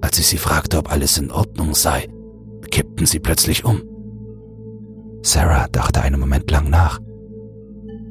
Als 0.00 0.18
ich 0.18 0.26
sie 0.26 0.38
fragte, 0.38 0.78
ob 0.78 0.90
alles 0.90 1.18
in 1.18 1.30
Ordnung 1.30 1.74
sei, 1.74 2.08
kippten 2.70 3.06
sie 3.06 3.18
plötzlich 3.18 3.64
um. 3.64 3.82
Sarah 5.22 5.68
dachte 5.68 6.02
einen 6.02 6.20
Moment 6.20 6.50
lang 6.50 6.70
nach. 6.70 7.00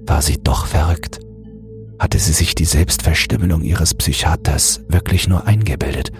War 0.05 0.21
sie 0.21 0.37
doch 0.43 0.67
verrückt? 0.67 1.19
Hatte 1.97 2.19
sie 2.19 2.33
sich 2.33 2.55
die 2.55 2.65
Selbstverstümmelung 2.65 3.61
ihres 3.61 3.93
Psychiaters 3.93 4.81
wirklich 4.89 5.27
nur 5.27 5.47
eingebildet? 5.47 6.11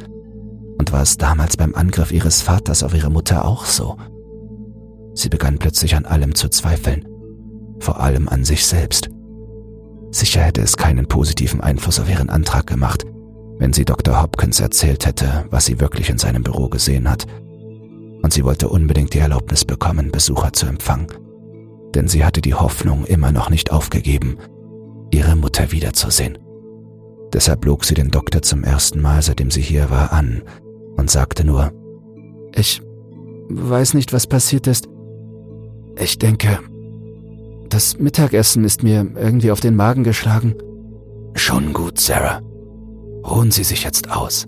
Und 0.78 0.92
war 0.92 1.02
es 1.02 1.18
damals 1.18 1.58
beim 1.58 1.74
Angriff 1.76 2.12
ihres 2.12 2.42
Vaters 2.42 2.84
auf 2.84 2.94
ihre 2.94 3.10
Mutter 3.10 3.46
auch 3.46 3.66
so? 3.66 3.98
Sie 5.14 5.30
begann 5.30 5.58
plötzlich 5.58 5.96
an 5.96 6.06
allem 6.06 6.36
zu 6.36 6.50
zweifeln, 6.50 7.08
vor 7.80 8.00
allem 8.02 8.28
an 8.28 8.44
sich 8.44 8.66
selbst. 8.66 9.10
Sicher 10.12 10.42
hätte 10.42 10.62
es 10.62 10.78
keinen 10.78 11.08
positiven 11.08 11.62
Einfluss 11.62 12.00
auf 12.00 12.10
ihren 12.10 12.30
Antrag 12.30 12.68
gemacht, 12.68 13.06
wenn 13.58 13.74
sie 13.74 13.86
Dr. 13.86 14.22
Hopkins 14.22 14.60
erzählt 14.60 15.06
hätte, 15.06 15.46
was 15.50 15.66
sie 15.66 15.80
wirklich 15.80 16.10
in 16.10 16.18
seinem 16.18 16.44
Büro 16.44 16.68
gesehen 16.68 17.10
hat. 17.10 17.26
Und 18.22 18.34
sie 18.34 18.44
wollte 18.44 18.68
unbedingt 18.70 19.14
die 19.14 19.20
Erlaubnis 19.20 19.64
bekommen, 19.64 20.12
Besucher 20.12 20.52
zu 20.52 20.66
empfangen. 20.66 21.08
denn 21.96 22.08
sie 22.10 22.26
hatte 22.26 22.42
die 22.42 22.54
Hoffnung 22.54 23.06
immer 23.06 23.32
noch 23.32 23.50
nicht 23.50 23.72
aufgegeben, 23.72 24.38
ihre 25.12 25.36
Mutter 25.36 25.72
wiederzusehen. 25.72 26.38
Deshalb 27.34 27.66
log 27.66 27.86
sie 27.86 27.94
den 27.94 28.12
Doktor 28.12 28.42
zum 28.42 28.64
ersten 28.64 29.02
Mal, 29.02 29.22
seitdem 29.22 29.50
sie 29.50 29.62
hier 29.62 29.90
war, 29.90 30.12
an 30.12 30.44
und 30.98 31.10
sagte 31.10 31.46
nur, 31.46 31.72
ich 32.54 32.82
weiß 33.50 33.94
nicht, 33.94 34.14
was 34.14 34.28
passiert 34.28 34.68
ist. 34.68 34.88
Ich 35.98 36.18
denke, 36.18 36.60
das 37.70 37.98
Mittagessen 37.98 38.64
ist 38.64 38.84
mir 38.84 39.06
irgendwie 39.16 39.52
auf 39.52 39.60
den 39.60 39.76
Magen 39.76 40.04
geschlagen. 40.04 40.56
Schon 41.34 41.74
gut, 41.74 42.00
Sarah. 42.00 42.42
Ruhen 43.26 43.52
Sie 43.52 43.64
sich 43.64 43.84
jetzt 43.84 44.12
aus. 44.12 44.48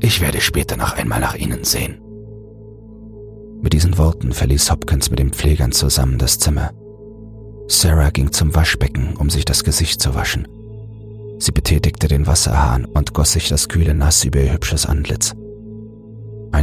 Ich 0.00 0.20
werde 0.20 0.40
später 0.40 0.76
noch 0.76 0.94
einmal 0.96 1.20
nach 1.20 1.36
Ihnen 1.36 1.64
sehen. 1.64 2.00
Mit 3.62 3.72
diesen 3.72 3.96
Worten 3.96 4.32
verließ 4.32 4.70
Hopkins 4.70 5.10
mit 5.10 5.20
den 5.20 5.32
Pflegern 5.32 5.70
zusammen 5.72 6.18
das 6.18 6.38
Zimmer. 6.38 6.72
Sarah 7.68 8.10
ging 8.10 8.32
zum 8.32 8.54
Waschbecken, 8.54 9.16
um 9.16 9.30
sich 9.30 9.44
das 9.44 9.62
Gesicht 9.62 10.02
zu 10.02 10.14
waschen. 10.14 10.48
Sie 11.38 11.52
betätigte 11.52 12.08
den 12.08 12.26
Wasserhahn 12.26 12.84
und 12.84 13.14
goss 13.14 13.32
sich 13.32 13.48
das 13.48 13.68
kühle 13.68 13.94
Nass 13.94 14.24
über 14.24 14.40
ihr 14.40 14.52
hübsches 14.52 14.86
Antlitz. 14.86 15.34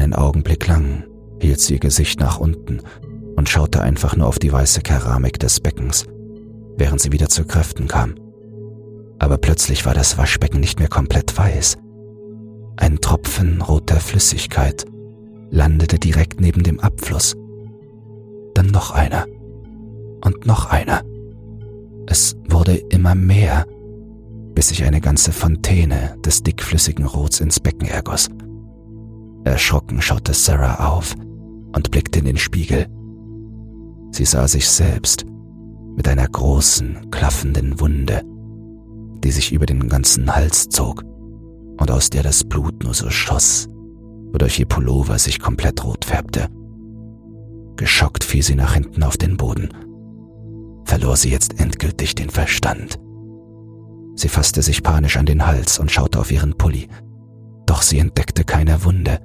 Einen 0.10 0.16
Augenblick 0.16 0.66
lang 0.66 1.04
hielt 1.40 1.60
sie 1.60 1.76
ihr 1.76 1.80
Gesicht 1.80 2.20
nach 2.20 2.40
unten 2.40 2.82
und 3.36 3.48
schaute 3.48 3.80
einfach 3.80 4.16
nur 4.16 4.26
auf 4.26 4.40
die 4.40 4.52
weiße 4.52 4.82
Keramik 4.82 5.40
des 5.40 5.60
Beckens, 5.60 6.08
während 6.78 7.00
sie 7.00 7.12
wieder 7.12 7.30
zu 7.30 7.46
Kräften 7.46 7.88
kam. 7.88 8.16
Aber 9.20 9.38
plötzlich 9.38 9.86
war 9.86 9.94
das 9.94 10.18
Waschbecken 10.18 10.62
nicht 10.62 10.80
mehr 10.80 10.88
komplett 10.88 11.38
weiß. 11.38 11.78
Ein 12.78 13.00
Tropfen 13.02 13.62
roter 13.62 14.00
Flüssigkeit 14.00 14.84
landete 15.52 16.00
direkt 16.00 16.42
neben 16.42 16.64
dem 16.64 16.80
Abfluss. 16.80 17.36
Dann 18.56 18.72
noch 18.72 18.90
einer 18.90 19.28
und 20.26 20.48
noch 20.48 20.72
einer. 20.72 21.04
Es 22.08 22.36
wurde 22.50 22.78
immer 22.90 23.14
mehr, 23.14 23.68
bis 24.56 24.70
sich 24.70 24.84
eine 24.86 25.02
ganze 25.02 25.34
Fontäne 25.34 26.16
des 26.26 26.42
dickflüssigen 26.42 27.06
Rots 27.06 27.42
ins 27.42 27.60
Becken 27.60 27.88
ergoss. 27.88 28.28
Erschrocken 29.44 30.02
schaute 30.02 30.34
Sarah 30.34 30.88
auf 30.90 31.16
und 31.76 31.92
blickte 31.92 32.20
in 32.20 32.26
den 32.26 32.38
Spiegel. 32.38 32.88
Sie 34.12 34.26
sah 34.26 34.48
sich 34.48 34.68
selbst 34.68 35.26
mit 35.96 36.08
einer 36.08 36.28
großen, 36.28 37.10
klaffenden 37.12 37.80
Wunde, 37.80 38.22
die 39.24 39.32
sich 39.32 39.52
über 39.52 39.66
den 39.66 39.88
ganzen 39.88 40.34
Hals 40.36 40.70
zog 40.70 41.04
und 41.80 41.92
aus 41.92 42.10
der 42.10 42.24
das 42.24 42.44
Blut 42.44 42.84
nur 42.84 42.94
so 42.94 43.10
schoss, 43.10 43.68
wodurch 44.32 44.60
ihr 44.60 44.66
Pullover 44.66 45.18
sich 45.20 45.40
komplett 45.40 45.84
rot 45.84 46.06
färbte. 46.06 46.48
Geschockt 47.76 48.24
fiel 48.24 48.44
sie 48.44 48.56
nach 48.56 48.74
hinten 48.74 49.04
auf 49.04 49.18
den 49.18 49.38
Boden. 49.38 49.70
Verlor 50.84 51.16
sie 51.16 51.30
jetzt 51.30 51.60
endgültig 51.60 52.16
den 52.16 52.30
Verstand. 52.30 53.00
Sie 54.16 54.28
fasste 54.28 54.62
sich 54.62 54.84
panisch 54.84 55.16
an 55.16 55.26
den 55.26 55.46
Hals 55.46 55.80
und 55.80 55.92
schaute 55.92 56.20
auf 56.20 56.32
ihren 56.32 56.58
Pulli. 56.58 56.90
Doch 57.66 57.82
sie 57.82 58.00
entdeckte 58.00 58.44
keine 58.44 58.84
Wunde 58.84 59.20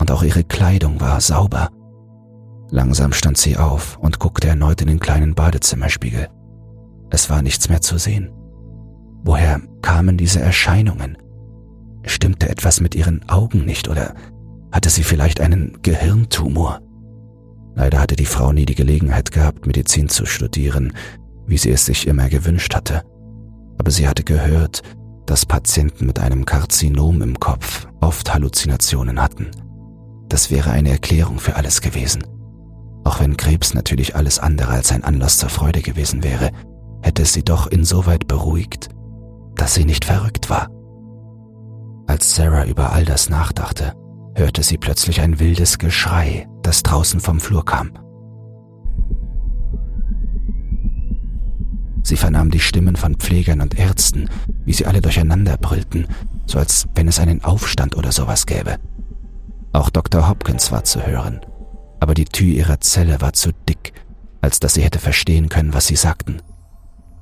und 0.00 0.10
auch 0.10 0.22
ihre 0.22 0.44
Kleidung 0.44 1.00
war 1.00 1.20
sauber. 1.20 1.70
Langsam 2.70 3.12
stand 3.12 3.36
sie 3.36 3.56
auf 3.56 3.98
und 3.98 4.18
guckte 4.18 4.48
erneut 4.48 4.80
in 4.80 4.88
den 4.88 5.00
kleinen 5.00 5.34
Badezimmerspiegel. 5.34 6.28
Es 7.10 7.30
war 7.30 7.42
nichts 7.42 7.68
mehr 7.68 7.80
zu 7.80 7.98
sehen. 7.98 8.30
Woher 9.22 9.60
kamen 9.82 10.16
diese 10.16 10.40
Erscheinungen? 10.40 11.16
Stimmte 12.04 12.48
etwas 12.48 12.80
mit 12.80 12.94
ihren 12.94 13.26
Augen 13.28 13.64
nicht 13.64 13.88
oder 13.88 14.14
hatte 14.72 14.90
sie 14.90 15.04
vielleicht 15.04 15.40
einen 15.40 15.78
Gehirntumor? 15.82 16.80
Leider 17.74 18.00
hatte 18.00 18.16
die 18.16 18.26
Frau 18.26 18.52
nie 18.52 18.66
die 18.66 18.74
Gelegenheit 18.74 19.30
gehabt, 19.32 19.66
Medizin 19.66 20.08
zu 20.08 20.26
studieren, 20.26 20.92
wie 21.46 21.58
sie 21.58 21.70
es 21.70 21.86
sich 21.86 22.06
immer 22.06 22.28
gewünscht 22.28 22.74
hatte. 22.74 23.02
Aber 23.78 23.90
sie 23.90 24.08
hatte 24.08 24.24
gehört, 24.24 24.82
dass 25.26 25.46
Patienten 25.46 26.06
mit 26.06 26.18
einem 26.18 26.44
Karzinom 26.44 27.22
im 27.22 27.40
Kopf 27.40 27.86
oft 28.00 28.32
Halluzinationen 28.32 29.20
hatten. 29.20 29.50
Das 30.34 30.50
wäre 30.50 30.72
eine 30.72 30.90
Erklärung 30.90 31.38
für 31.38 31.54
alles 31.54 31.80
gewesen. 31.80 32.26
Auch 33.04 33.20
wenn 33.20 33.36
Krebs 33.36 33.72
natürlich 33.72 34.16
alles 34.16 34.40
andere 34.40 34.72
als 34.72 34.90
ein 34.90 35.04
Anlass 35.04 35.38
zur 35.38 35.48
Freude 35.48 35.80
gewesen 35.80 36.24
wäre, 36.24 36.50
hätte 37.02 37.22
es 37.22 37.34
sie 37.34 37.44
doch 37.44 37.68
insoweit 37.68 38.26
beruhigt, 38.26 38.88
dass 39.54 39.74
sie 39.74 39.84
nicht 39.84 40.04
verrückt 40.04 40.50
war. 40.50 40.70
Als 42.08 42.34
Sarah 42.34 42.64
über 42.64 42.92
all 42.92 43.04
das 43.04 43.30
nachdachte, 43.30 43.92
hörte 44.34 44.64
sie 44.64 44.76
plötzlich 44.76 45.20
ein 45.20 45.38
wildes 45.38 45.78
Geschrei, 45.78 46.48
das 46.62 46.82
draußen 46.82 47.20
vom 47.20 47.38
Flur 47.38 47.64
kam. 47.64 47.92
Sie 52.02 52.16
vernahm 52.16 52.50
die 52.50 52.58
Stimmen 52.58 52.96
von 52.96 53.14
Pflegern 53.14 53.60
und 53.60 53.78
Ärzten, 53.78 54.28
wie 54.64 54.72
sie 54.72 54.86
alle 54.86 55.00
durcheinander 55.00 55.56
brüllten, 55.58 56.08
so 56.46 56.58
als 56.58 56.88
wenn 56.96 57.06
es 57.06 57.20
einen 57.20 57.44
Aufstand 57.44 57.96
oder 57.96 58.10
sowas 58.10 58.46
gäbe. 58.46 58.80
Auch 59.74 59.90
Dr. 59.90 60.26
Hopkins 60.26 60.72
war 60.72 60.84
zu 60.84 61.04
hören 61.06 61.40
aber 62.04 62.12
die 62.12 62.26
Tür 62.26 62.52
ihrer 62.52 62.82
Zelle 62.82 63.22
war 63.22 63.32
zu 63.32 63.50
dick, 63.66 63.94
als 64.42 64.60
dass 64.60 64.74
sie 64.74 64.82
hätte 64.82 64.98
verstehen 64.98 65.48
können, 65.48 65.72
was 65.72 65.86
sie 65.86 65.96
sagten. 65.96 66.42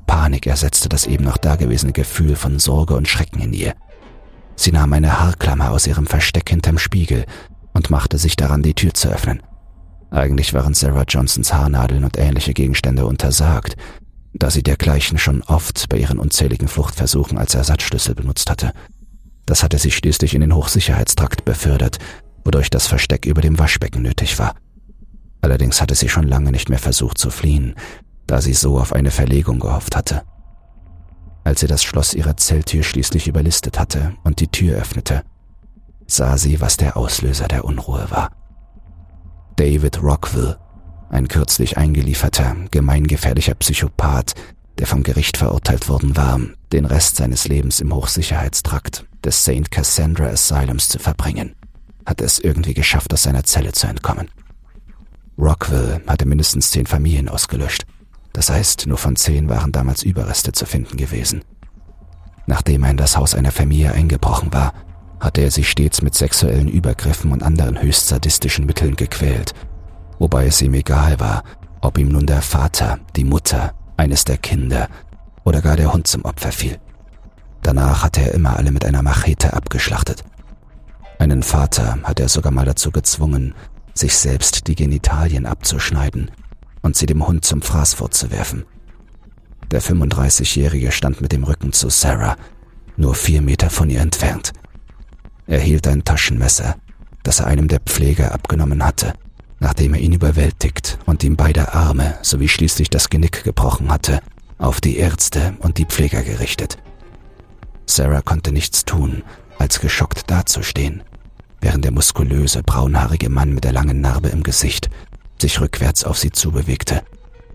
Panik 0.09 0.49
ersetzte 0.49 0.89
das 0.89 1.07
eben 1.07 1.23
noch 1.23 1.37
dagewesene 1.37 1.93
Gefühl 1.93 2.35
von 2.35 2.59
Sorge 2.59 2.97
und 2.97 3.07
Schrecken 3.07 3.41
in 3.41 3.53
ihr. 3.53 3.75
Sie 4.57 4.73
nahm 4.73 4.93
eine 4.93 5.21
Haarklammer 5.21 5.71
aus 5.71 5.87
ihrem 5.87 6.09
Versteck 6.09 6.51
hinterm 6.51 6.79
Spiegel 6.79 7.27
und 7.73 7.91
machte 7.91 8.19
sich 8.19 8.35
daran, 8.35 8.65
die 8.65 8.75
Tür 8.75 8.93
zu 8.93 9.09
öffnen. 9.09 9.41
Eigentlich 10.11 10.53
waren 10.53 10.75
Sarah 10.75 11.05
Johnsons 11.07 11.55
Haarnadeln 11.55 12.03
und 12.03 12.19
ähnliche 12.19 12.53
Gegenstände 12.53 13.07
untersagt, 13.07 13.77
da 14.33 14.51
sie 14.51 14.65
dergleichen 14.65 15.17
schon 15.17 15.45
oft 15.45 15.89
bei 15.91 15.99
ihren 15.99 16.19
unzähligen 16.19 16.67
Fluchtversuchen 16.67 17.39
als 17.39 17.55
Ersatzschlüssel 17.55 18.17
benutzt 18.17 18.51
hatte. 18.51 18.73
Das 19.47 19.63
hatte 19.63 19.79
sie 19.79 19.93
schließlich 19.93 20.35
in 20.35 20.41
den 20.41 20.57
Hochsicherheitstrakt 20.57 21.45
befördert, 21.45 21.99
wodurch 22.45 22.71
das 22.71 22.87
Versteck 22.87 23.27
über 23.27 23.41
dem 23.41 23.59
Waschbecken 23.59 24.03
nötig 24.03 24.39
war. 24.39 24.55
Allerdings 25.41 25.81
hatte 25.81 25.95
sie 25.95 26.09
schon 26.09 26.27
lange 26.27 26.53
nicht 26.53 26.69
mehr 26.69 26.79
versucht 26.79 27.19
zu 27.19 27.31
fliehen, 27.31 27.75
da 28.27 28.41
sie 28.41 28.55
so 28.55 28.79
auf 28.79 28.93
eine 28.93 29.11
Verlegung 29.11 29.59
gehofft 29.59 29.97
hatte. 29.97 30.23
Als 31.45 31.61
sie 31.61 31.67
das 31.67 31.83
Schloss 31.83 32.15
ihrer 32.15 32.37
Zelltür 32.37 32.85
schließlich 32.85 33.27
überlistet 33.27 33.79
hatte 33.79 34.15
und 34.23 34.41
die 34.41 34.49
Tür 34.49 34.79
öffnete, 34.79 35.25
sah 36.07 36.39
sie, 36.39 36.61
was 36.61 36.77
der 36.77 36.97
Auslöser 36.97 37.49
der 37.49 37.65
Unruhe 37.65 38.07
war. 38.11 38.31
David 39.57 40.03
Rockville, 40.03 40.59
ein 41.11 41.29
kürzlich 41.29 41.77
eingelieferter, 41.77 42.57
gemeingefährlicher 42.71 43.55
Psychopath, 43.55 44.35
der 44.79 44.87
vom 44.87 45.03
Gericht 45.03 45.37
verurteilt 45.37 45.89
worden 45.89 46.17
war, 46.17 46.41
den 46.73 46.87
Rest 46.87 47.17
seines 47.17 47.49
Lebens 47.49 47.81
im 47.81 47.95
Hochsicherheitstrakt 47.95 49.07
des 49.25 49.43
St. 49.43 49.71
Cassandra 49.71 50.27
Asylums 50.27 50.89
zu 50.89 50.99
verbringen, 50.99 51.55
hatte 52.07 52.25
es 52.25 52.39
irgendwie 52.39 52.75
geschafft, 52.75 53.13
aus 53.13 53.23
seiner 53.23 53.45
Zelle 53.45 53.73
zu 53.73 53.87
entkommen. 53.87 54.29
Rockville 55.39 56.03
hatte 56.07 56.27
mindestens 56.27 56.71
zehn 56.71 56.87
Familien 56.87 57.29
ausgelöscht. 57.29 57.85
Das 58.33 58.51
heißt, 58.51 58.87
nur 58.87 58.99
von 58.99 59.17
zehn 59.17 59.49
waren 59.49 59.73
damals 59.73 60.03
Überreste 60.03 60.53
zu 60.53 60.67
finden 60.67 60.97
gewesen. 60.97 61.43
Nachdem 62.47 62.85
er 62.85 62.91
in 62.91 62.97
das 62.97 63.17
Haus 63.17 63.35
einer 63.35 63.53
Familie 63.53 63.93
eingebrochen 63.93 64.53
war, 64.53 64.73
hatte 65.21 65.41
er 65.41 65.51
sich 65.51 65.71
stets 65.71 66.03
mit 66.03 66.15
sexuellen 66.15 66.69
Übergriffen 66.69 67.31
und 67.31 67.43
anderen 67.43 67.81
höchst 67.81 68.09
sadistischen 68.09 68.67
Mitteln 68.67 68.97
gequält, 68.97 69.55
wobei 70.19 70.47
es 70.47 70.61
ihm 70.61 70.75
egal 70.75 71.21
war, 71.21 71.45
ob 71.81 71.99
ihm 71.99 72.09
nun 72.09 72.27
der 72.27 72.43
Vater, 72.43 72.99
die 73.17 73.25
Mutter, 73.25 73.75
eines 73.97 74.25
der 74.25 74.39
Kinder 74.39 74.89
oder 75.45 75.61
gar 75.61 75.77
der 75.77 75.93
Hund 75.93 76.07
zum 76.07 76.25
Opfer 76.25 76.53
fiel. 76.53 76.79
Danach 77.63 78.03
hatte 78.03 78.23
er 78.23 78.35
immer 78.35 78.57
alle 78.57 78.73
mit 78.73 78.85
einer 78.85 79.03
Machete 79.03 79.53
abgeschlachtet. 79.53 80.25
Einen 81.23 81.45
Vater 81.45 82.01
hat 82.03 82.19
er 82.19 82.29
sogar 82.29 82.51
mal 82.51 82.65
dazu 82.65 82.91
gezwungen, 82.91 83.55
sich 83.95 84.13
selbst 84.13 84.67
die 84.67 84.75
Genitalien 84.75 85.47
abzuschneiden 85.47 86.33
und 86.83 86.97
sie 86.97 87.07
dem 87.07 87.25
Hund 87.25 87.45
zum 87.45 87.63
Fraß 87.63 87.95
vorzuwerfen. 87.95 88.65
Der 89.71 89.81
35-Jährige 89.81 90.91
stand 90.91 91.21
mit 91.21 91.31
dem 91.31 91.45
Rücken 91.45 91.73
zu 91.73 91.91
Sarah, 91.91 92.35
nur 92.97 93.15
vier 93.15 93.41
Meter 93.41 93.71
von 93.71 93.89
ihr 93.89 94.01
entfernt. 94.01 94.53
Er 95.47 95.61
hielt 95.61 95.87
ein 95.87 96.03
Taschenmesser, 96.03 96.75
das 97.23 97.39
er 97.39 97.47
einem 97.47 97.69
der 97.69 97.79
Pfleger 97.79 98.35
abgenommen 98.35 98.85
hatte, 98.85 99.13
nachdem 99.61 99.95
er 99.95 100.01
ihn 100.01 100.15
überwältigt 100.15 100.99
und 101.07 101.23
ihm 101.23 101.37
beide 101.37 101.73
Arme 101.73 102.17
sowie 102.23 102.49
schließlich 102.49 102.91
das 102.91 103.11
Genick 103.11 103.45
gebrochen 103.45 103.93
hatte, 103.93 104.19
auf 104.59 104.81
die 104.81 104.97
Ärzte 104.97 105.55
und 105.61 105.79
die 105.79 105.87
Pfleger 105.87 106.25
gerichtet. 106.25 106.79
Sarah 107.87 108.23
konnte 108.23 108.51
nichts 108.51 108.85
tun, 108.85 109.23
als 109.61 109.79
geschockt 109.79 110.29
dazustehen 110.29 111.05
während 111.63 111.85
der 111.85 111.93
muskulöse, 111.93 112.63
braunhaarige 112.63 113.31
Mann 113.31 113.55
mit 113.55 113.65
der 113.65 113.73
langen 113.73 114.03
Narbe 114.03 114.29
im 114.29 114.43
Gesicht 114.43 114.91
sich 115.41 115.61
rückwärts 115.61 116.05
auf 116.05 116.19
sie 116.19 116.31
zubewegte 116.31 117.03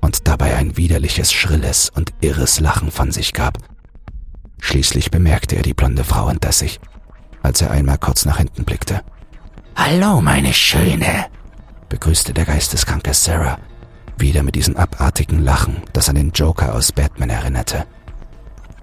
und 0.01 0.27
dabei 0.27 0.55
ein 0.55 0.75
widerliches, 0.77 1.31
schrilles 1.31 1.89
und 1.89 2.13
irres 2.21 2.59
Lachen 2.59 2.91
von 2.91 3.11
sich 3.11 3.33
gab. 3.33 3.57
Schließlich 4.59 5.11
bemerkte 5.11 5.55
er 5.55 5.61
die 5.61 5.73
blonde 5.73 6.03
Frau 6.03 6.29
hinter 6.29 6.51
sich, 6.51 6.79
als 7.43 7.61
er 7.61 7.71
einmal 7.71 7.97
kurz 7.97 8.25
nach 8.25 8.37
hinten 8.37 8.65
blickte. 8.65 9.01
Hallo, 9.75 10.21
meine 10.21 10.53
Schöne, 10.53 11.27
begrüßte 11.89 12.33
der 12.33 12.45
geisteskranke 12.45 13.13
Sarah 13.13 13.59
Wieder 14.17 14.41
mit 14.41 14.55
diesem 14.55 14.75
abartigen 14.75 15.43
Lachen, 15.43 15.83
das 15.93 16.09
an 16.09 16.15
den 16.15 16.31
Joker 16.31 16.73
aus 16.73 16.91
Batman 16.91 17.29
erinnerte. 17.29 17.85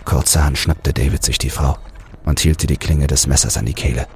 Kurzerhand 0.04 0.56
schnappte 0.56 0.92
David 0.92 1.24
sich 1.24 1.38
die 1.38 1.50
Frau 1.50 1.76
und 2.24 2.38
hielt 2.38 2.68
die 2.70 2.76
Klinge 2.76 3.08
des 3.08 3.26
Messers 3.26 3.56
an 3.56 3.66
die 3.66 3.74
Kehle. 3.74 4.06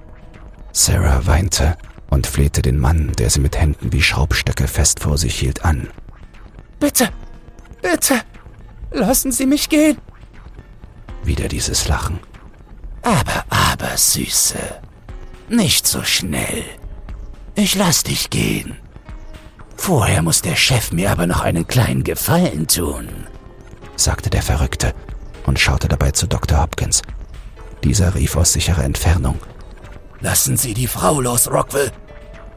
Sarah 0.72 1.26
weinte 1.26 1.76
und 2.11 2.26
flehte 2.26 2.62
den 2.62 2.78
Mann, 2.78 3.12
der 3.18 3.31
sie 3.31 3.40
mit 3.40 3.59
Händen 3.59 3.92
wie 3.92 4.02
Schraubstöcke 4.02 4.66
fest 4.68 5.00
vor 5.00 5.18
sich 5.18 5.38
hielt, 5.38 5.64
an. 5.64 5.88
Bitte, 6.81 7.09
bitte, 7.83 8.20
lassen 8.90 9.33
Sie 9.33 9.46
mich 9.46 9.68
gehen. 9.68 9.98
Wieder 11.24 11.48
dieses 11.48 11.88
Lachen. 11.88 12.20
Aber, 13.02 13.44
aber, 13.50 13.96
Süße, 13.96 14.59
nicht 15.48 15.87
so 15.87 16.04
schnell. 16.04 16.64
Ich 17.54 17.74
lass 17.74 18.02
dich 18.02 18.31
gehen. 18.31 18.76
Vorher 19.76 20.22
muss 20.22 20.42
der 20.42 20.57
Chef 20.57 20.92
mir 20.92 21.11
aber 21.11 21.26
noch 21.26 21.40
einen 21.40 21.66
kleinen 21.66 22.04
Gefallen 22.04 22.66
tun, 22.68 23.09
sagte 23.96 24.31
der 24.31 24.42
Verrückte 24.42 24.94
und 25.46 25.59
schaute 25.59 25.88
dabei 25.88 26.11
zu 26.11 26.26
Dr. 26.26 26.61
Hopkins. 26.61 27.02
Dieser 27.85 28.14
rief 28.14 28.37
aus 28.37 28.52
sicherer 28.52 28.85
Entfernung. 28.85 29.38
Lassen 30.20 30.57
Sie 30.57 30.74
die 30.74 30.87
Frau 30.87 31.20
los, 31.20 31.50
Rockville. 31.50 31.92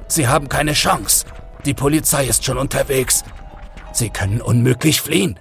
Sie 0.07 0.27
haben 0.27 0.49
keine 0.49 0.73
Chance. 0.73 1.25
Die 1.65 1.73
Polizei 1.73 2.25
ist 2.25 2.43
schon 2.43 2.57
unterwegs. 2.57 3.23
Sie 3.93 4.09
können 4.09 4.41
unmöglich 4.41 5.01
fliehen. 5.01 5.39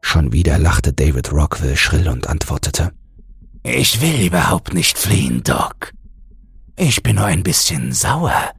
Schon 0.00 0.32
wieder 0.32 0.58
lachte 0.58 0.92
David 0.92 1.32
Rockville 1.32 1.76
schrill 1.76 2.08
und 2.08 2.28
antwortete. 2.28 2.92
Ich 3.62 4.00
will 4.00 4.26
überhaupt 4.26 4.74
nicht 4.74 4.98
fliehen, 4.98 5.42
Doc. 5.42 5.92
Ich 6.76 7.02
bin 7.02 7.16
nur 7.16 7.24
ein 7.26 7.42
bisschen 7.42 7.92
sauer, 7.92 8.50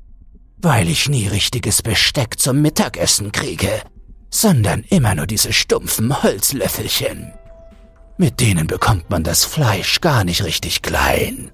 weil 0.58 0.90
ich 0.90 1.10
nie 1.10 1.28
richtiges 1.28 1.82
Besteck 1.82 2.40
zum 2.40 2.62
Mittagessen 2.62 3.32
kriege, 3.32 3.70
sondern 4.32 4.84
immer 4.90 5.14
nur 5.14 5.28
diese 5.28 5.54
stumpfen 5.54 6.24
Holzlöffelchen. 6.24 7.34
Mit 8.18 8.40
denen 8.40 8.68
bekommt 8.68 9.10
man 9.10 9.24
das 9.24 9.44
Fleisch 9.44 10.02
gar 10.02 10.24
nicht 10.24 10.44
richtig 10.44 10.82
klein. 10.82 11.52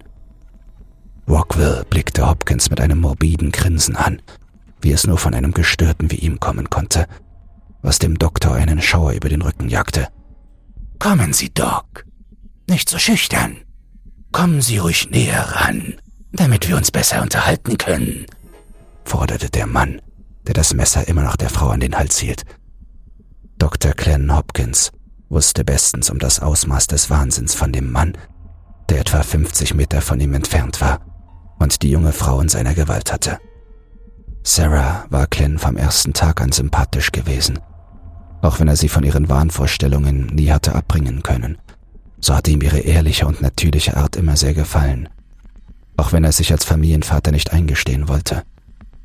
Rockville 1.32 1.86
blickte 1.90 2.28
Hopkins 2.28 2.70
mit 2.70 2.82
einem 2.82 3.00
morbiden 3.00 3.54
Grinsen 3.54 3.96
an, 3.96 4.22
wie 4.82 4.92
es 4.92 5.08
nur 5.08 5.18
von 5.18 5.34
einem 5.34 5.54
Gestörten 5.54 6.12
wie 6.12 6.18
ihm 6.18 6.42
kommen 6.42 6.70
konnte, 6.70 7.08
was 7.82 8.00
dem 8.00 8.20
Doktor 8.20 8.54
einen 8.54 8.82
Schauer 8.82 9.14
über 9.14 9.30
den 9.30 9.42
Rücken 9.42 9.70
jagte. 9.70 10.10
Kommen 11.00 11.32
Sie, 11.32 11.50
Doc. 11.54 12.06
Nicht 12.70 12.90
so 12.90 13.00
schüchtern. 13.00 13.56
Kommen 14.34 14.62
Sie 14.62 14.78
ruhig 14.80 15.10
näher 15.10 15.42
ran, 15.42 15.94
damit 16.34 16.68
wir 16.68 16.76
uns 16.76 16.92
besser 16.92 17.22
unterhalten 17.22 17.78
können, 17.78 18.26
forderte 19.06 19.50
der 19.50 19.68
Mann, 19.68 20.02
der 20.48 20.54
das 20.54 20.74
Messer 20.74 21.08
immer 21.08 21.24
noch 21.24 21.38
der 21.38 21.50
Frau 21.50 21.70
an 21.70 21.80
den 21.80 21.96
Hals 21.96 22.20
hielt. 22.20 22.44
Dr. 23.58 23.94
Glenn 23.94 24.36
Hopkins 24.36 24.92
wusste 25.30 25.64
bestens 25.64 26.10
um 26.10 26.20
das 26.20 26.42
Ausmaß 26.42 26.88
des 26.88 27.10
Wahnsinns 27.10 27.56
von 27.56 27.72
dem 27.72 27.90
Mann, 27.90 28.18
der 28.90 29.00
etwa 29.00 29.24
50 29.24 29.76
Meter 29.76 30.02
von 30.02 30.20
ihm 30.20 30.34
entfernt 30.34 30.82
war 30.82 31.00
und 31.62 31.82
die 31.82 31.92
junge 31.92 32.12
Frau 32.12 32.42
in 32.42 32.50
seiner 32.50 32.74
Gewalt 32.74 33.12
hatte. 33.12 33.40
Sarah 34.44 35.06
war 35.10 35.28
Glenn 35.28 35.60
vom 35.60 35.78
ersten 35.78 36.14
Tag 36.14 36.42
an 36.42 36.52
sympathisch 36.52 37.12
gewesen, 37.12 37.60
auch 38.42 38.60
wenn 38.60 38.68
er 38.68 38.76
sie 38.76 38.90
von 38.90 39.04
ihren 39.04 39.30
Wahnvorstellungen 39.30 40.28
nie 40.28 40.52
hatte 40.52 40.74
abbringen 40.74 41.22
können. 41.22 41.58
So 42.20 42.36
hatte 42.36 42.52
ihm 42.52 42.62
ihre 42.62 42.80
ehrliche 42.80 43.28
und 43.28 43.42
natürliche 43.42 43.98
Art 43.98 44.16
immer 44.16 44.38
sehr 44.38 44.54
gefallen, 44.54 45.10
auch 45.98 46.12
wenn 46.12 46.24
er 46.24 46.32
sich 46.32 46.52
als 46.52 46.66
Familienvater 46.66 47.32
nicht 47.32 47.54
eingestehen 47.54 48.08
wollte. 48.08 48.44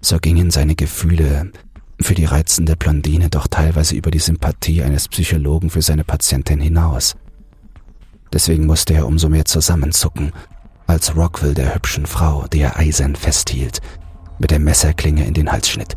So 0.01 0.19
gingen 0.19 0.51
seine 0.51 0.75
Gefühle 0.75 1.51
für 2.01 2.15
die 2.15 2.27
reizende 2.27 2.77
Blondine 2.77 3.31
doch 3.31 3.47
teilweise 3.47 3.95
über 3.95 4.11
die 4.11 4.19
Sympathie 4.19 4.83
eines 4.83 5.09
Psychologen 5.09 5.71
für 5.71 5.83
seine 5.83 6.05
Patientin 6.05 6.61
hinaus. 6.61 7.17
Deswegen 8.33 8.67
musste 8.67 8.95
er 8.95 9.07
umso 9.07 9.29
mehr 9.29 9.45
zusammenzucken, 9.45 10.33
als 10.87 11.17
Rockville 11.17 11.55
der 11.55 11.75
hübschen 11.75 12.07
Frau, 12.07 12.47
die 12.47 12.61
er 12.61 12.79
eisern 12.79 13.17
festhielt, 13.17 13.81
mit 14.39 14.51
der 14.51 14.61
Messerklinge 14.61 15.25
in 15.25 15.35
den 15.35 15.51
Hals 15.51 15.69
schnitt. 15.69 15.97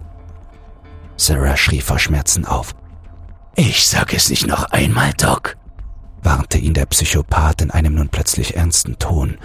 Sarah 1.18 1.58
schrie 1.58 1.82
vor 1.82 2.00
Schmerzen 2.00 2.46
auf. 2.46 2.74
Ich 3.56 3.88
sag 3.88 4.14
es 4.14 4.30
nicht 4.30 4.48
noch 4.48 4.66
einmal, 4.72 5.12
Doc, 5.14 5.58
warnte 6.24 6.58
ihn 6.58 6.74
der 6.74 6.86
Psychopath 6.86 7.62
in 7.62 7.72
einem 7.72 7.96
nun 7.96 8.10
plötzlich 8.10 8.56
ernsten 8.56 8.98
Ton 9.00 9.38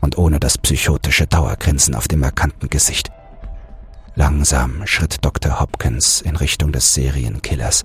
und 0.00 0.18
ohne 0.18 0.38
das 0.38 0.58
psychotische 0.58 1.26
Dauergrinsen 1.26 1.94
auf 1.94 2.08
dem 2.08 2.20
markanten 2.20 2.68
Gesicht. 2.68 3.10
Langsam 4.14 4.86
schritt 4.86 5.24
Dr. 5.24 5.58
Hopkins 5.58 6.20
in 6.20 6.36
Richtung 6.36 6.70
des 6.72 6.94
Serienkillers, 6.94 7.82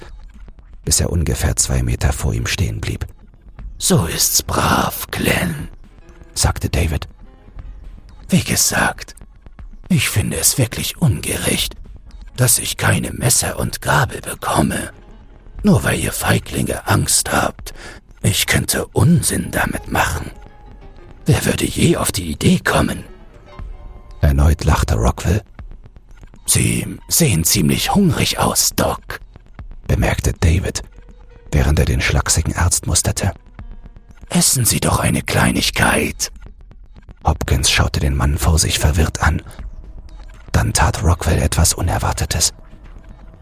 bis 0.83 0.99
er 0.99 1.11
ungefähr 1.11 1.55
zwei 1.55 1.81
Meter 1.81 2.11
vor 2.11 2.33
ihm 2.33 2.45
stehen 2.45 2.81
blieb. 2.81 3.07
So 3.77 4.05
ist's 4.05 4.43
brav, 4.43 5.07
Glenn, 5.11 5.69
sagte 6.33 6.69
David. 6.69 7.07
Wie 8.29 8.43
gesagt, 8.43 9.15
ich 9.89 10.09
finde 10.09 10.37
es 10.37 10.57
wirklich 10.57 10.97
ungerecht, 11.01 11.75
dass 12.35 12.59
ich 12.59 12.77
keine 12.77 13.11
Messer 13.11 13.59
und 13.59 13.81
Gabel 13.81 14.21
bekomme. 14.21 14.91
Nur 15.63 15.83
weil 15.83 15.99
ihr 15.99 16.13
Feiglinge 16.13 16.87
Angst 16.87 17.31
habt, 17.31 17.73
ich 18.21 18.47
könnte 18.47 18.85
Unsinn 18.87 19.49
damit 19.51 19.91
machen. 19.91 20.31
Wer 21.25 21.45
würde 21.45 21.65
je 21.65 21.97
auf 21.97 22.11
die 22.11 22.31
Idee 22.31 22.59
kommen? 22.59 23.03
Erneut 24.21 24.63
lachte 24.63 24.95
Rockville. 24.95 25.43
Sie 26.45 26.97
sehen 27.07 27.43
ziemlich 27.43 27.93
hungrig 27.93 28.39
aus, 28.39 28.71
Doc, 28.75 29.19
bemerkte 29.87 30.33
David, 30.33 30.81
während 31.51 31.79
er 31.79 31.85
den 31.85 32.01
schlachsigen 32.01 32.55
Arzt 32.55 32.87
musterte. 32.87 33.33
Essen 34.29 34.63
Sie 34.63 34.79
doch 34.79 34.99
eine 34.99 35.23
Kleinigkeit. 35.23 36.31
Hopkins 37.25 37.69
schaute 37.69 37.99
den 37.99 38.15
Mann 38.15 38.37
vor 38.37 38.59
sich 38.59 38.79
verwirrt 38.79 39.21
an. 39.21 39.41
Dann 40.51 40.71
tat 40.71 41.03
Rockwell 41.03 41.41
etwas 41.41 41.73
Unerwartetes. 41.73 42.53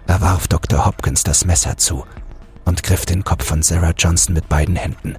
Er 0.08 0.22
warf 0.22 0.48
Dr. 0.48 0.86
Hopkins 0.86 1.24
das 1.24 1.46
Messer 1.46 1.78
zu 1.78 2.06
und 2.66 2.84
griff 2.84 3.06
den 3.06 3.24
Kopf 3.24 3.46
von 3.46 3.62
Sarah 3.62 3.94
Johnson 3.98 4.34
mit 4.34 4.48
beiden 4.50 4.76
Händen. 4.76 5.18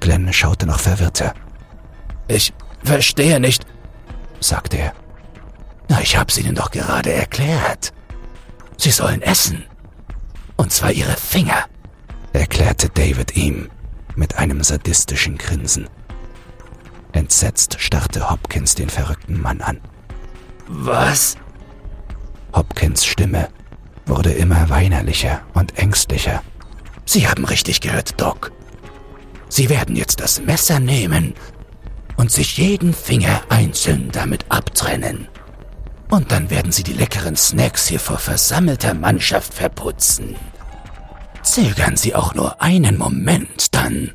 Glenn 0.00 0.32
schaute 0.32 0.66
noch 0.66 0.80
verwirrter. 0.80 1.34
Ich 2.26 2.52
verstehe 2.82 3.38
nicht, 3.38 3.66
sagte 4.40 4.78
er. 4.78 4.92
Na, 5.88 6.00
ich 6.00 6.16
hab's 6.16 6.38
Ihnen 6.38 6.54
doch 6.54 6.70
gerade 6.70 7.12
erklärt. 7.12 7.92
Sie 8.78 8.90
sollen 8.90 9.20
essen. 9.20 9.64
Und 10.56 10.72
zwar 10.72 10.92
Ihre 10.92 11.16
Finger, 11.16 11.66
erklärte 12.32 12.88
David 12.88 13.36
ihm 13.36 13.68
mit 14.20 14.36
einem 14.36 14.62
sadistischen 14.62 15.38
Grinsen. 15.38 15.88
Entsetzt 17.12 17.80
starrte 17.80 18.30
Hopkins 18.30 18.76
den 18.76 18.90
verrückten 18.90 19.40
Mann 19.40 19.62
an. 19.62 19.80
Was? 20.68 21.36
Hopkins 22.54 23.04
Stimme 23.04 23.48
wurde 24.06 24.30
immer 24.32 24.68
weinerlicher 24.68 25.40
und 25.54 25.78
ängstlicher. 25.78 26.42
Sie 27.06 27.26
haben 27.26 27.44
richtig 27.46 27.80
gehört, 27.80 28.20
Doc. 28.20 28.52
Sie 29.48 29.68
werden 29.68 29.96
jetzt 29.96 30.20
das 30.20 30.40
Messer 30.40 30.78
nehmen 30.78 31.34
und 32.16 32.30
sich 32.30 32.58
jeden 32.58 32.92
Finger 32.92 33.40
einzeln 33.48 34.10
damit 34.12 34.44
abtrennen. 34.50 35.28
Und 36.10 36.30
dann 36.30 36.50
werden 36.50 36.72
Sie 36.72 36.82
die 36.82 36.92
leckeren 36.92 37.36
Snacks 37.36 37.86
hier 37.88 38.00
vor 38.00 38.18
versammelter 38.18 38.94
Mannschaft 38.94 39.54
verputzen. 39.54 40.36
Zögern 41.50 41.96
Sie 41.96 42.14
auch 42.14 42.32
nur 42.36 42.62
einen 42.62 42.96
Moment, 42.96 43.74
dann. 43.74 44.12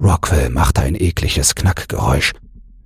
Rockwell 0.00 0.48
machte 0.48 0.82
ein 0.82 0.94
ekliges 0.94 1.56
Knackgeräusch 1.56 2.34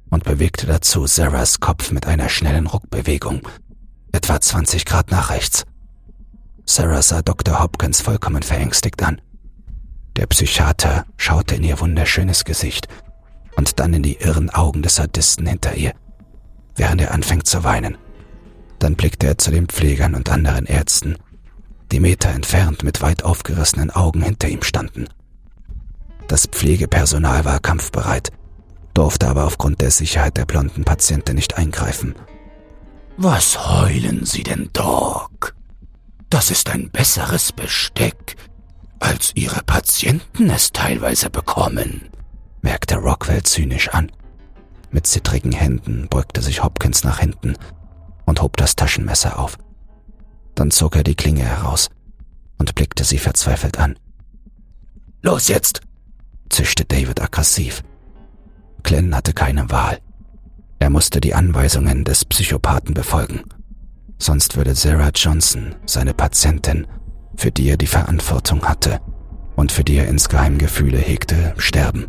und 0.08 0.24
bewegte 0.24 0.66
dazu 0.66 1.06
Sarahs 1.06 1.60
Kopf 1.60 1.90
mit 1.90 2.06
einer 2.06 2.30
schnellen 2.30 2.66
Ruckbewegung, 2.66 3.46
etwa 4.12 4.40
20 4.40 4.86
Grad 4.86 5.10
nach 5.10 5.28
rechts. 5.28 5.64
Sarah 6.64 7.02
sah 7.02 7.20
Dr. 7.20 7.60
Hopkins 7.62 8.00
vollkommen 8.00 8.42
verängstigt 8.42 9.02
an. 9.02 9.20
Der 10.16 10.26
Psychiater 10.26 11.04
schaute 11.18 11.56
in 11.56 11.62
ihr 11.62 11.80
wunderschönes 11.80 12.46
Gesicht 12.46 12.88
und 13.56 13.78
dann 13.78 13.92
in 13.92 14.02
die 14.02 14.16
irren 14.16 14.48
Augen 14.48 14.80
des 14.80 14.94
Sadisten 14.94 15.44
hinter 15.44 15.74
ihr, 15.74 15.92
während 16.76 17.02
er 17.02 17.12
anfängt 17.12 17.46
zu 17.46 17.62
weinen. 17.62 17.98
Dann 18.78 18.94
blickte 18.94 19.26
er 19.26 19.36
zu 19.36 19.50
den 19.50 19.66
Pflegern 19.66 20.14
und 20.14 20.30
anderen 20.30 20.64
Ärzten, 20.64 21.18
die 21.92 22.00
Meter 22.00 22.30
entfernt 22.30 22.82
mit 22.82 23.02
weit 23.02 23.24
aufgerissenen 23.24 23.90
Augen 23.90 24.22
hinter 24.22 24.48
ihm 24.48 24.62
standen. 24.62 25.08
Das 26.28 26.46
Pflegepersonal 26.46 27.44
war 27.44 27.58
kampfbereit, 27.58 28.30
durfte 28.94 29.28
aber 29.28 29.46
aufgrund 29.46 29.80
der 29.80 29.90
Sicherheit 29.90 30.36
der 30.36 30.44
blonden 30.44 30.84
Patientin 30.84 31.34
nicht 31.36 31.56
eingreifen. 31.56 32.14
Was 33.16 33.68
heulen 33.68 34.24
Sie 34.24 34.42
denn, 34.42 34.70
Doc? 34.72 35.54
Das 36.30 36.50
ist 36.50 36.70
ein 36.70 36.90
besseres 36.90 37.52
Besteck, 37.52 38.36
als 39.00 39.32
Ihre 39.34 39.62
Patienten 39.62 40.50
es 40.50 40.72
teilweise 40.72 41.30
bekommen, 41.30 42.10
merkte 42.62 42.96
Rockwell 42.96 43.42
zynisch 43.42 43.88
an. 43.88 44.12
Mit 44.90 45.06
zittrigen 45.06 45.52
Händen 45.52 46.06
beugte 46.08 46.42
sich 46.42 46.62
Hopkins 46.62 47.02
nach 47.02 47.18
hinten 47.18 47.54
und 48.26 48.42
hob 48.42 48.56
das 48.56 48.76
Taschenmesser 48.76 49.38
auf. 49.38 49.56
Dann 50.54 50.70
zog 50.70 50.96
er 50.96 51.04
die 51.04 51.14
Klinge 51.14 51.44
heraus 51.44 51.88
und 52.58 52.74
blickte 52.74 53.04
sie 53.04 53.18
verzweifelt 53.18 53.78
an. 53.78 53.98
Los 55.22 55.48
jetzt! 55.48 55.80
zischte 56.48 56.84
David 56.84 57.20
aggressiv. 57.20 57.82
Glenn 58.82 59.14
hatte 59.14 59.32
keine 59.32 59.70
Wahl. 59.70 59.98
Er 60.78 60.90
musste 60.90 61.20
die 61.20 61.34
Anweisungen 61.34 62.04
des 62.04 62.24
Psychopathen 62.24 62.94
befolgen. 62.94 63.44
Sonst 64.18 64.56
würde 64.56 64.74
Sarah 64.74 65.10
Johnson, 65.14 65.74
seine 65.86 66.14
Patientin, 66.14 66.86
für 67.36 67.50
die 67.50 67.68
er 67.68 67.76
die 67.76 67.86
Verantwortung 67.86 68.64
hatte 68.64 69.00
und 69.56 69.72
für 69.72 69.84
die 69.84 69.96
er 69.96 70.08
insgeheim 70.08 70.58
Gefühle 70.58 70.98
hegte, 70.98 71.54
sterben. 71.58 72.08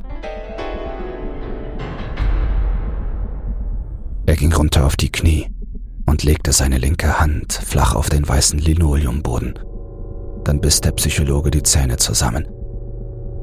Er 4.25 4.35
ging 4.35 4.53
runter 4.53 4.85
auf 4.85 4.95
die 4.95 5.11
Knie 5.11 5.50
und 6.11 6.23
legte 6.23 6.51
seine 6.51 6.77
linke 6.77 7.21
Hand 7.21 7.53
flach 7.53 7.95
auf 7.95 8.09
den 8.09 8.27
weißen 8.27 8.59
Linoleumboden. 8.59 9.57
Dann 10.43 10.59
biss 10.59 10.81
der 10.81 10.91
Psychologe 10.91 11.51
die 11.51 11.63
Zähne 11.63 11.95
zusammen 11.95 12.47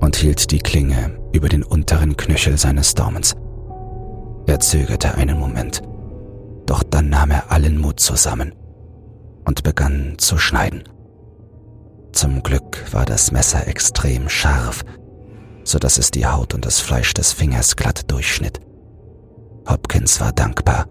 und 0.01 0.17
hielt 0.17 0.51
die 0.51 0.59
Klinge 0.59 1.19
über 1.33 1.49
den 1.49 1.63
unteren 1.63 2.19
Knöchel 2.19 2.59
seines 2.59 2.93
Daumens. 2.95 3.35
Er 4.47 4.61
zögerte 4.61 5.15
einen 5.15 5.39
Moment, 5.39 5.81
doch 6.67 6.83
dann 6.83 7.09
nahm 7.09 7.31
er 7.31 7.51
allen 7.51 7.79
Mut 7.79 8.01
zusammen 8.01 8.55
und 9.47 9.63
begann 9.63 10.17
zu 10.19 10.37
schneiden. 10.37 10.85
Zum 12.13 12.43
Glück 12.43 12.85
war 12.93 13.07
das 13.07 13.33
Messer 13.33 13.67
extrem 13.67 14.29
scharf, 14.29 14.85
so 15.65 15.79
dass 15.79 15.97
es 15.97 16.11
die 16.11 16.27
Haut 16.27 16.53
und 16.53 16.67
das 16.67 16.81
Fleisch 16.81 17.15
des 17.15 17.33
Fingers 17.33 17.77
glatt 17.77 18.11
durchschnitt. 18.11 18.61
Hopkins 19.67 20.21
war 20.21 20.33
dankbar, 20.33 20.85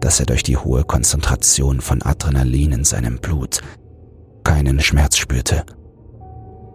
dass 0.00 0.20
er 0.20 0.26
durch 0.26 0.42
die 0.42 0.56
hohe 0.56 0.84
Konzentration 0.84 1.80
von 1.80 2.02
Adrenalin 2.02 2.72
in 2.72 2.84
seinem 2.84 3.18
Blut 3.18 3.60
keinen 4.44 4.80
Schmerz 4.80 5.16
spürte. 5.16 5.64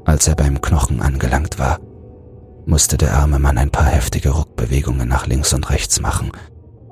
Als 0.05 0.27
er 0.27 0.35
beim 0.35 0.59
Knochen 0.61 1.01
angelangt 1.01 1.59
war, 1.59 1.79
musste 2.65 2.97
der 2.97 3.17
arme 3.17 3.39
Mann 3.39 3.57
ein 3.57 3.71
paar 3.71 3.85
heftige 3.85 4.31
Ruckbewegungen 4.31 5.07
nach 5.07 5.27
links 5.27 5.53
und 5.53 5.69
rechts 5.69 6.01
machen, 6.01 6.31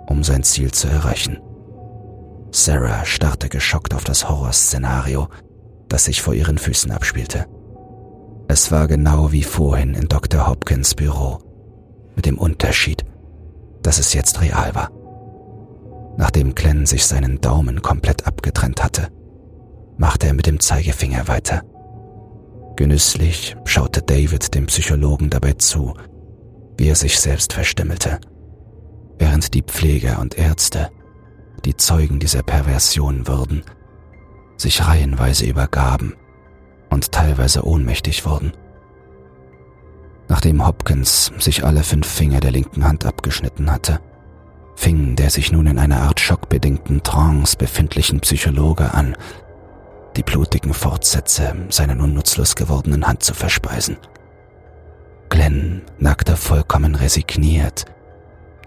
um 0.07 0.23
sein 0.23 0.43
Ziel 0.43 0.71
zu 0.71 0.87
erreichen. 0.87 1.39
Sarah 2.51 3.05
starrte 3.05 3.49
geschockt 3.49 3.93
auf 3.93 4.03
das 4.03 4.29
Horrorszenario, 4.29 5.27
das 5.87 6.05
sich 6.05 6.21
vor 6.21 6.33
ihren 6.33 6.57
Füßen 6.57 6.91
abspielte. 6.91 7.45
Es 8.47 8.71
war 8.71 8.87
genau 8.87 9.31
wie 9.31 9.43
vorhin 9.43 9.93
in 9.93 10.07
Dr. 10.07 10.47
Hopkins 10.47 10.95
Büro, 10.95 11.39
mit 12.15 12.25
dem 12.25 12.37
Unterschied, 12.37 13.05
dass 13.83 13.99
es 13.99 14.13
jetzt 14.13 14.41
real 14.41 14.73
war. 14.73 14.89
Nachdem 16.19 16.53
Glenn 16.53 16.85
sich 16.85 17.05
seinen 17.05 17.39
Daumen 17.39 17.81
komplett 17.81 18.27
abgetrennt 18.27 18.83
hatte, 18.83 19.07
machte 19.97 20.27
er 20.27 20.33
mit 20.33 20.47
dem 20.47 20.59
Zeigefinger 20.59 21.29
weiter. 21.29 21.63
Genüsslich 22.75 23.55
schaute 23.63 24.01
David 24.01 24.53
dem 24.53 24.65
Psychologen 24.65 25.29
dabei 25.29 25.53
zu, 25.53 25.93
wie 26.77 26.89
er 26.89 26.95
sich 26.95 27.21
selbst 27.21 27.53
verstümmelte, 27.53 28.19
während 29.17 29.53
die 29.53 29.61
Pfleger 29.61 30.19
und 30.19 30.37
Ärzte, 30.37 30.89
die 31.63 31.77
Zeugen 31.77 32.19
dieser 32.19 32.43
Perversion 32.43 33.25
wurden, 33.25 33.63
sich 34.57 34.85
reihenweise 34.85 35.45
übergaben 35.45 36.15
und 36.89 37.13
teilweise 37.13 37.65
ohnmächtig 37.65 38.25
wurden. 38.25 38.51
Nachdem 40.27 40.67
Hopkins 40.67 41.31
sich 41.39 41.63
alle 41.63 41.83
fünf 41.83 42.07
Finger 42.07 42.41
der 42.41 42.51
linken 42.51 42.83
Hand 42.83 43.05
abgeschnitten 43.05 43.71
hatte, 43.71 44.01
fing 44.79 45.17
der 45.17 45.29
sich 45.29 45.51
nun 45.51 45.67
in 45.67 45.77
einer 45.77 46.03
Art 46.03 46.21
schockbedingten 46.21 47.03
Trance 47.03 47.57
befindlichen 47.57 48.21
Psychologe 48.21 48.93
an, 48.93 49.17
die 50.15 50.23
blutigen 50.23 50.73
Fortsätze 50.73 51.53
seiner 51.69 51.95
nun 51.95 52.13
nutzlos 52.13 52.55
gewordenen 52.55 53.05
Hand 53.05 53.21
zu 53.21 53.33
verspeisen. 53.33 53.97
Glenn 55.27 55.81
nackte 55.97 56.37
vollkommen 56.37 56.95
resigniert 56.95 57.85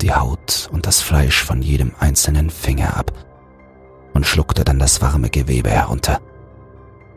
die 0.02 0.12
Haut 0.12 0.68
und 0.70 0.86
das 0.86 1.00
Fleisch 1.00 1.42
von 1.42 1.62
jedem 1.62 1.92
einzelnen 1.98 2.50
Finger 2.50 2.96
ab 2.96 3.12
und 4.12 4.26
schluckte 4.26 4.64
dann 4.64 4.78
das 4.78 5.00
warme 5.00 5.30
Gewebe 5.30 5.70
herunter. 5.70 6.20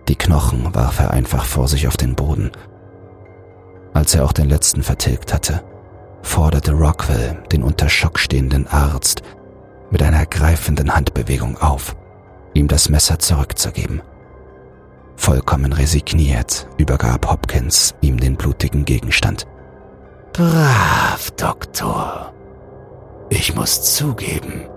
Die 0.08 0.16
Knochen 0.16 0.74
warf 0.74 1.00
er 1.00 1.12
einfach 1.12 1.44
vor 1.44 1.68
sich 1.68 1.88
auf 1.88 1.98
den 1.98 2.16
Boden. 2.16 2.52
Als 3.94 4.16
er 4.16 4.24
auch 4.24 4.34
den 4.34 4.48
letzten 4.48 4.84
vertilgt 4.84 5.34
hatte, 5.34 5.64
forderte 6.26 6.74
Rockwell 6.74 7.38
den 7.52 7.64
unter 7.64 7.88
Schock 7.88 8.20
stehenden 8.20 8.68
Arzt 8.68 9.22
mit 9.92 10.02
einer 10.02 10.18
ergreifenden 10.18 10.94
Handbewegung 10.94 11.58
auf, 11.58 11.96
ihm 12.54 12.68
das 12.68 12.90
Messer 12.90 13.20
zurückzugeben. 13.20 14.02
Vollkommen 15.16 15.72
resigniert 15.72 16.68
übergab 16.78 17.30
Hopkins 17.30 17.96
ihm 18.02 18.20
den 18.20 18.36
blutigen 18.36 18.84
Gegenstand. 18.86 19.48
Brav, 20.34 21.32
Doktor. 21.38 22.34
Ich 23.30 23.56
muss 23.56 23.96
zugeben, 23.96 24.68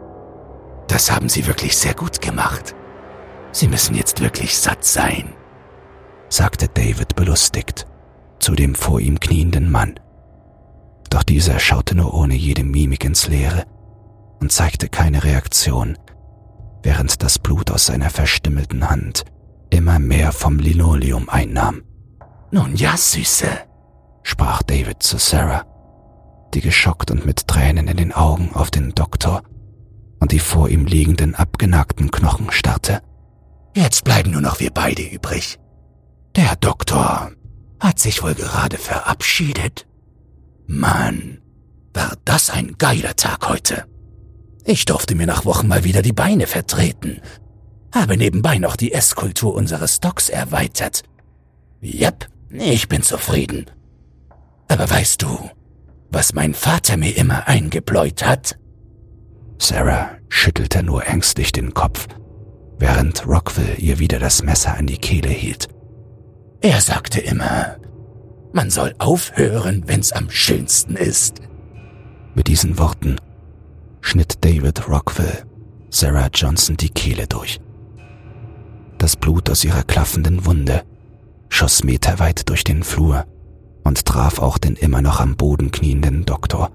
das 0.86 1.10
haben 1.10 1.28
Sie 1.28 1.46
wirklich 1.46 1.76
sehr 1.76 1.94
gut 1.94 2.20
gemacht. 2.20 2.74
Sie 3.50 3.68
müssen 3.68 3.94
jetzt 3.94 4.20
wirklich 4.20 4.56
satt 4.56 4.84
sein, 4.84 5.34
sagte 6.28 6.68
David 6.68 7.16
belustigt 7.16 7.86
zu 8.38 8.54
dem 8.54 8.74
vor 8.74 9.00
ihm 9.00 9.18
knienden 9.18 9.70
Mann. 9.70 9.98
Doch 11.10 11.22
dieser 11.22 11.58
schaute 11.58 11.94
nur 11.94 12.14
ohne 12.14 12.34
jede 12.34 12.64
Mimik 12.64 13.04
ins 13.04 13.28
Leere 13.28 13.64
und 14.40 14.52
zeigte 14.52 14.88
keine 14.88 15.24
Reaktion, 15.24 15.98
während 16.82 17.22
das 17.22 17.38
Blut 17.38 17.70
aus 17.70 17.86
seiner 17.86 18.10
verstümmelten 18.10 18.88
Hand 18.88 19.24
immer 19.70 19.98
mehr 19.98 20.32
vom 20.32 20.58
Linoleum 20.58 21.28
einnahm. 21.28 21.82
Nun 22.50 22.76
ja, 22.76 22.96
Süße, 22.96 23.48
sprach 24.22 24.62
David 24.62 25.02
zu 25.02 25.18
Sarah, 25.18 25.64
die 26.54 26.60
geschockt 26.60 27.10
und 27.10 27.26
mit 27.26 27.46
Tränen 27.46 27.88
in 27.88 27.96
den 27.96 28.12
Augen 28.12 28.50
auf 28.54 28.70
den 28.70 28.94
Doktor 28.94 29.42
und 30.20 30.32
die 30.32 30.38
vor 30.38 30.68
ihm 30.68 30.86
liegenden 30.86 31.34
abgenagten 31.34 32.10
Knochen 32.10 32.50
starrte. 32.50 33.02
Jetzt 33.74 34.04
bleiben 34.04 34.30
nur 34.30 34.40
noch 34.40 34.60
wir 34.60 34.70
beide 34.70 35.02
übrig. 35.02 35.58
Der 36.36 36.56
Doktor 36.56 37.32
hat 37.80 37.98
sich 37.98 38.22
wohl 38.22 38.34
gerade 38.34 38.78
verabschiedet. 38.78 39.87
Mann, 40.68 41.38
war 41.94 42.12
das 42.26 42.50
ein 42.50 42.76
geiler 42.76 43.16
Tag 43.16 43.48
heute. 43.48 43.84
Ich 44.64 44.84
durfte 44.84 45.14
mir 45.14 45.26
nach 45.26 45.46
Wochen 45.46 45.66
mal 45.66 45.82
wieder 45.82 46.02
die 46.02 46.12
Beine 46.12 46.46
vertreten, 46.46 47.22
habe 47.92 48.18
nebenbei 48.18 48.58
noch 48.58 48.76
die 48.76 48.92
Esskultur 48.92 49.54
unseres 49.54 49.98
Docks 50.00 50.28
erweitert. 50.28 51.02
Jep, 51.80 52.28
ich 52.50 52.86
bin 52.86 53.02
zufrieden. 53.02 53.64
Aber 54.68 54.88
weißt 54.88 55.22
du, 55.22 55.50
was 56.10 56.34
mein 56.34 56.52
Vater 56.52 56.98
mir 56.98 57.16
immer 57.16 57.48
eingebläut 57.48 58.24
hat? 58.24 58.58
Sarah 59.58 60.10
schüttelte 60.28 60.82
nur 60.82 61.06
ängstlich 61.06 61.50
den 61.50 61.72
Kopf, 61.72 62.08
während 62.78 63.26
Rockville 63.26 63.76
ihr 63.76 63.98
wieder 63.98 64.18
das 64.18 64.42
Messer 64.42 64.76
an 64.76 64.86
die 64.86 64.98
Kehle 64.98 65.30
hielt. 65.30 65.68
Er 66.60 66.82
sagte 66.82 67.20
immer, 67.20 67.76
man 68.52 68.70
soll 68.70 68.94
aufhören, 68.98 69.84
wenn's 69.86 70.12
am 70.12 70.30
schönsten 70.30 70.96
ist. 70.96 71.40
Mit 72.34 72.48
diesen 72.48 72.78
Worten 72.78 73.16
schnitt 74.00 74.44
David 74.44 74.88
Rockville 74.88 75.44
Sarah 75.90 76.28
Johnson 76.32 76.76
die 76.76 76.90
Kehle 76.90 77.26
durch. 77.26 77.60
Das 78.98 79.16
Blut 79.16 79.48
aus 79.50 79.64
ihrer 79.64 79.84
klaffenden 79.84 80.44
Wunde 80.44 80.82
schoss 81.48 81.84
meterweit 81.84 82.48
durch 82.48 82.64
den 82.64 82.82
Flur 82.82 83.24
und 83.84 84.04
traf 84.04 84.38
auch 84.38 84.58
den 84.58 84.76
immer 84.76 85.02
noch 85.02 85.20
am 85.20 85.36
Boden 85.36 85.70
knienden 85.70 86.24
Doktor 86.24 86.70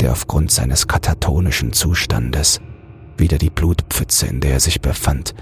der 0.00 0.12
aufgrund 0.12 0.50
seines 0.50 0.88
katatonischen 0.88 1.72
Zustandes 1.72 2.60
weder 3.16 3.38
die 3.38 3.50
Blutpfütze, 3.50 4.26
in 4.26 4.40
der 4.40 4.52
er 4.52 4.60
sich 4.60 4.80
befand, 4.80 5.34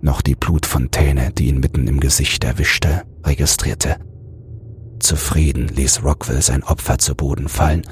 noch 0.00 0.22
die 0.22 0.36
Blutfontäne, 0.36 1.32
die 1.32 1.48
ihn 1.48 1.58
mitten 1.58 1.88
im 1.88 1.98
Gesicht 1.98 2.44
erwischte, 2.44 3.02
registrierte. 3.24 3.96
Zufrieden 4.98 5.68
ließ 5.68 6.02
Rockwell 6.04 6.42
sein 6.42 6.64
Opfer 6.64 6.98
zu 6.98 7.14
Boden 7.14 7.48
fallen 7.48 7.82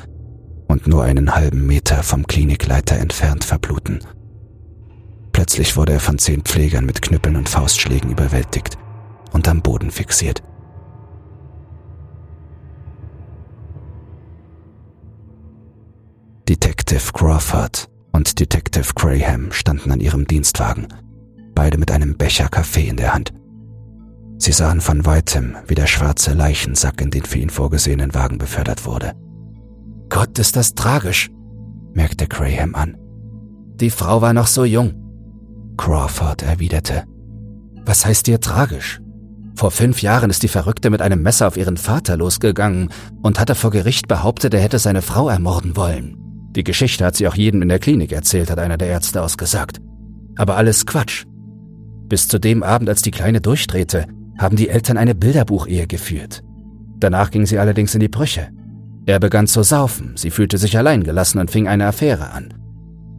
und 0.68 0.86
nur 0.86 1.04
einen 1.04 1.34
halben 1.34 1.66
Meter 1.66 2.02
vom 2.02 2.26
Klinikleiter 2.26 2.96
entfernt 2.96 3.44
verbluten. 3.44 4.00
Plötzlich 5.32 5.76
wurde 5.76 5.92
er 5.92 6.00
von 6.00 6.18
zehn 6.18 6.42
Pflegern 6.42 6.86
mit 6.86 7.02
Knüppeln 7.02 7.36
und 7.36 7.48
Faustschlägen 7.48 8.10
überwältigt 8.10 8.78
und 9.32 9.48
am 9.48 9.62
Boden 9.62 9.90
fixiert. 9.90 10.42
Detective 16.48 17.12
Crawford 17.12 17.88
und 18.12 18.38
Detective 18.38 18.92
Graham 18.94 19.50
standen 19.50 19.90
an 19.90 20.00
ihrem 20.00 20.26
Dienstwagen, 20.26 20.88
beide 21.54 21.78
mit 21.78 21.90
einem 21.90 22.16
Becher 22.16 22.48
Kaffee 22.48 22.88
in 22.88 22.96
der 22.96 23.14
Hand. 23.14 23.32
Sie 24.36 24.52
sahen 24.52 24.80
von 24.80 25.06
weitem, 25.06 25.56
wie 25.66 25.74
der 25.74 25.86
schwarze 25.86 26.34
Leichensack 26.34 27.00
in 27.00 27.10
den 27.10 27.24
für 27.24 27.38
ihn 27.38 27.50
vorgesehenen 27.50 28.14
Wagen 28.14 28.38
befördert 28.38 28.84
wurde. 28.84 29.12
Gott, 30.08 30.38
ist 30.38 30.56
das 30.56 30.74
tragisch, 30.74 31.30
merkte 31.92 32.26
Graham 32.26 32.74
an. 32.74 32.96
Die 33.76 33.90
Frau 33.90 34.20
war 34.20 34.32
noch 34.32 34.46
so 34.46 34.64
jung. 34.64 34.94
Crawford 35.76 36.42
erwiderte. 36.42 37.04
Was 37.84 38.06
heißt 38.06 38.26
dir 38.26 38.40
tragisch? 38.40 39.00
Vor 39.56 39.70
fünf 39.70 40.02
Jahren 40.02 40.30
ist 40.30 40.42
die 40.42 40.48
Verrückte 40.48 40.90
mit 40.90 41.00
einem 41.00 41.22
Messer 41.22 41.46
auf 41.46 41.56
ihren 41.56 41.76
Vater 41.76 42.16
losgegangen 42.16 42.90
und 43.22 43.38
hatte 43.38 43.54
vor 43.54 43.70
Gericht 43.70 44.08
behauptet, 44.08 44.52
er 44.54 44.60
hätte 44.60 44.78
seine 44.78 45.02
Frau 45.02 45.28
ermorden 45.28 45.76
wollen. 45.76 46.16
Die 46.56 46.64
Geschichte 46.64 47.04
hat 47.04 47.16
sie 47.16 47.26
auch 47.28 47.34
jedem 47.34 47.62
in 47.62 47.68
der 47.68 47.78
Klinik 47.78 48.12
erzählt, 48.12 48.50
hat 48.50 48.58
einer 48.58 48.78
der 48.78 48.88
Ärzte 48.88 49.22
ausgesagt. 49.22 49.80
Aber 50.36 50.56
alles 50.56 50.86
Quatsch. 50.86 51.24
Bis 52.08 52.28
zu 52.28 52.38
dem 52.38 52.62
Abend, 52.62 52.88
als 52.88 53.02
die 53.02 53.10
Kleine 53.10 53.40
durchdrehte, 53.40 54.06
haben 54.38 54.56
die 54.56 54.68
Eltern 54.68 54.96
eine 54.96 55.14
Bilderbuchehe 55.14 55.86
geführt. 55.86 56.42
Danach 56.98 57.30
ging 57.30 57.46
sie 57.46 57.58
allerdings 57.58 57.94
in 57.94 58.00
die 58.00 58.08
Brüche. 58.08 58.48
Er 59.06 59.20
begann 59.20 59.46
zu 59.46 59.62
saufen, 59.62 60.14
sie 60.16 60.30
fühlte 60.30 60.58
sich 60.58 60.78
alleingelassen 60.78 61.40
und 61.40 61.50
fing 61.50 61.68
eine 61.68 61.86
Affäre 61.86 62.30
an. 62.30 62.54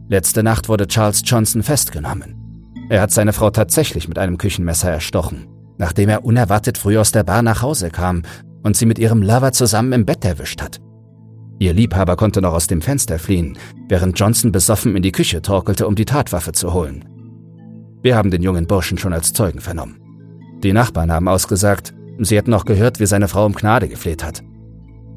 Letzte 0.08 0.42
Nacht 0.42 0.68
wurde 0.68 0.86
Charles 0.86 1.22
Johnson 1.24 1.62
festgenommen. 1.62 2.34
Er 2.88 3.00
hat 3.00 3.10
seine 3.10 3.32
Frau 3.32 3.50
tatsächlich 3.50 4.08
mit 4.08 4.18
einem 4.18 4.38
Küchenmesser 4.38 4.90
erstochen, 4.90 5.46
nachdem 5.78 6.08
er 6.08 6.24
unerwartet 6.24 6.78
früh 6.78 6.98
aus 6.98 7.12
der 7.12 7.24
Bar 7.24 7.42
nach 7.42 7.62
Hause 7.62 7.90
kam 7.90 8.22
und 8.62 8.76
sie 8.76 8.86
mit 8.86 8.98
ihrem 8.98 9.22
Lover 9.22 9.52
zusammen 9.52 9.92
im 9.92 10.06
Bett 10.06 10.24
erwischt 10.24 10.62
hat. 10.62 10.80
Ihr 11.58 11.72
Liebhaber 11.72 12.16
konnte 12.16 12.42
noch 12.42 12.52
aus 12.52 12.66
dem 12.66 12.82
Fenster 12.82 13.18
fliehen, 13.18 13.56
während 13.88 14.18
Johnson 14.18 14.52
besoffen 14.52 14.94
in 14.94 15.02
die 15.02 15.12
Küche 15.12 15.42
torkelte, 15.42 15.86
um 15.86 15.94
die 15.94 16.04
Tatwaffe 16.04 16.52
zu 16.52 16.74
holen. 16.74 17.04
Wir 18.02 18.16
haben 18.16 18.30
den 18.30 18.42
jungen 18.42 18.66
Burschen 18.66 18.98
schon 18.98 19.12
als 19.12 19.32
Zeugen 19.32 19.60
vernommen. 19.60 20.05
Die 20.62 20.72
Nachbarn 20.72 21.12
haben 21.12 21.28
ausgesagt, 21.28 21.94
sie 22.18 22.36
hätten 22.36 22.50
noch 22.50 22.64
gehört, 22.64 23.00
wie 23.00 23.06
seine 23.06 23.28
Frau 23.28 23.46
um 23.46 23.52
Gnade 23.52 23.88
gefleht 23.88 24.24
hat. 24.24 24.42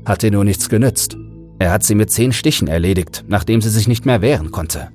Hatte 0.06 0.32
nur 0.32 0.44
nichts 0.44 0.70
genützt. 0.70 1.18
Er 1.60 1.72
hat 1.72 1.84
sie 1.84 1.96
mit 1.96 2.12
zehn 2.12 2.32
Stichen 2.32 2.68
erledigt, 2.68 3.26
nachdem 3.28 3.62
sie 3.62 3.70
sich 3.70 3.88
nicht 3.88 4.06
mehr 4.06 4.22
wehren 4.22 4.52
konnte. 4.52 4.90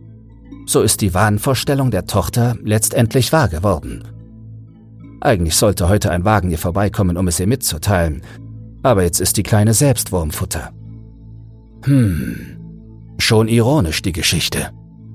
So 0.66 0.80
ist 0.82 1.00
die 1.02 1.12
Wahnvorstellung 1.12 1.90
der 1.90 2.06
Tochter 2.06 2.56
letztendlich 2.62 3.32
wahr 3.32 3.48
geworden. 3.48 4.04
Eigentlich 5.20 5.56
sollte 5.56 5.88
heute 5.88 6.10
ein 6.10 6.24
Wagen 6.24 6.50
ihr 6.50 6.58
vorbeikommen, 6.58 7.16
um 7.16 7.28
es 7.28 7.40
ihr 7.40 7.46
mitzuteilen, 7.46 8.22
aber 8.82 9.02
jetzt 9.02 9.20
ist 9.20 9.36
die 9.36 9.42
Kleine 9.42 9.74
selbst 9.74 10.12
Wurmfutter. 10.12 10.72
Hm, 11.84 12.58
schon 13.18 13.48
ironisch 13.48 14.02
die 14.02 14.12
Geschichte, 14.12 14.70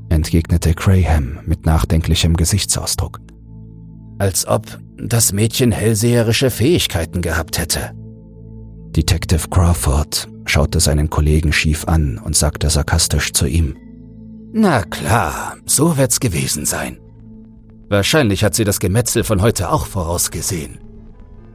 entgegnete 0.09 0.73
Graham 0.73 1.39
mit 1.45 1.65
nachdenklichem 1.65 2.35
Gesichtsausdruck. 2.35 3.19
Als 4.19 4.45
ob 4.47 4.65
das 4.97 5.31
Mädchen 5.31 5.71
hellseherische 5.71 6.51
Fähigkeiten 6.51 7.21
gehabt 7.21 7.57
hätte. 7.57 7.91
Detective 8.91 9.47
Crawford 9.49 10.27
schaute 10.45 10.79
seinen 10.79 11.09
Kollegen 11.09 11.53
schief 11.53 11.85
an 11.87 12.17
und 12.17 12.35
sagte 12.35 12.69
sarkastisch 12.69 13.31
zu 13.31 13.45
ihm. 13.45 13.77
Na 14.51 14.83
klar, 14.83 15.55
so 15.65 15.97
wird's 15.97 16.19
gewesen 16.19 16.65
sein. 16.65 16.99
Wahrscheinlich 17.87 18.43
hat 18.43 18.55
sie 18.55 18.65
das 18.65 18.79
Gemetzel 18.79 19.23
von 19.23 19.41
heute 19.41 19.71
auch 19.71 19.85
vorausgesehen. 19.85 20.79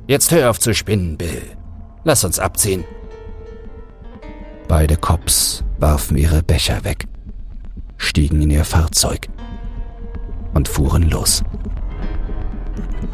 Jetzt 0.07 0.31
hör 0.33 0.51
auf 0.51 0.59
zu 0.59 0.75
spinnen, 0.75 1.19
Bill. 1.19 1.43
Lass 2.05 2.25
uns 2.25 2.39
abziehen. 2.39 2.85
Beide 4.69 4.97
Cops 4.97 5.65
warfen 5.79 6.17
ihre 6.17 6.43
Becher 6.43 6.85
weg, 6.85 7.07
stiegen 7.99 8.41
in 8.41 8.51
ihr 8.51 8.65
Fahrzeug 8.65 9.29
und 10.55 10.69
fuhren 10.69 11.11
los. 11.11 11.43
Thank 12.77 13.03
you. 13.03 13.14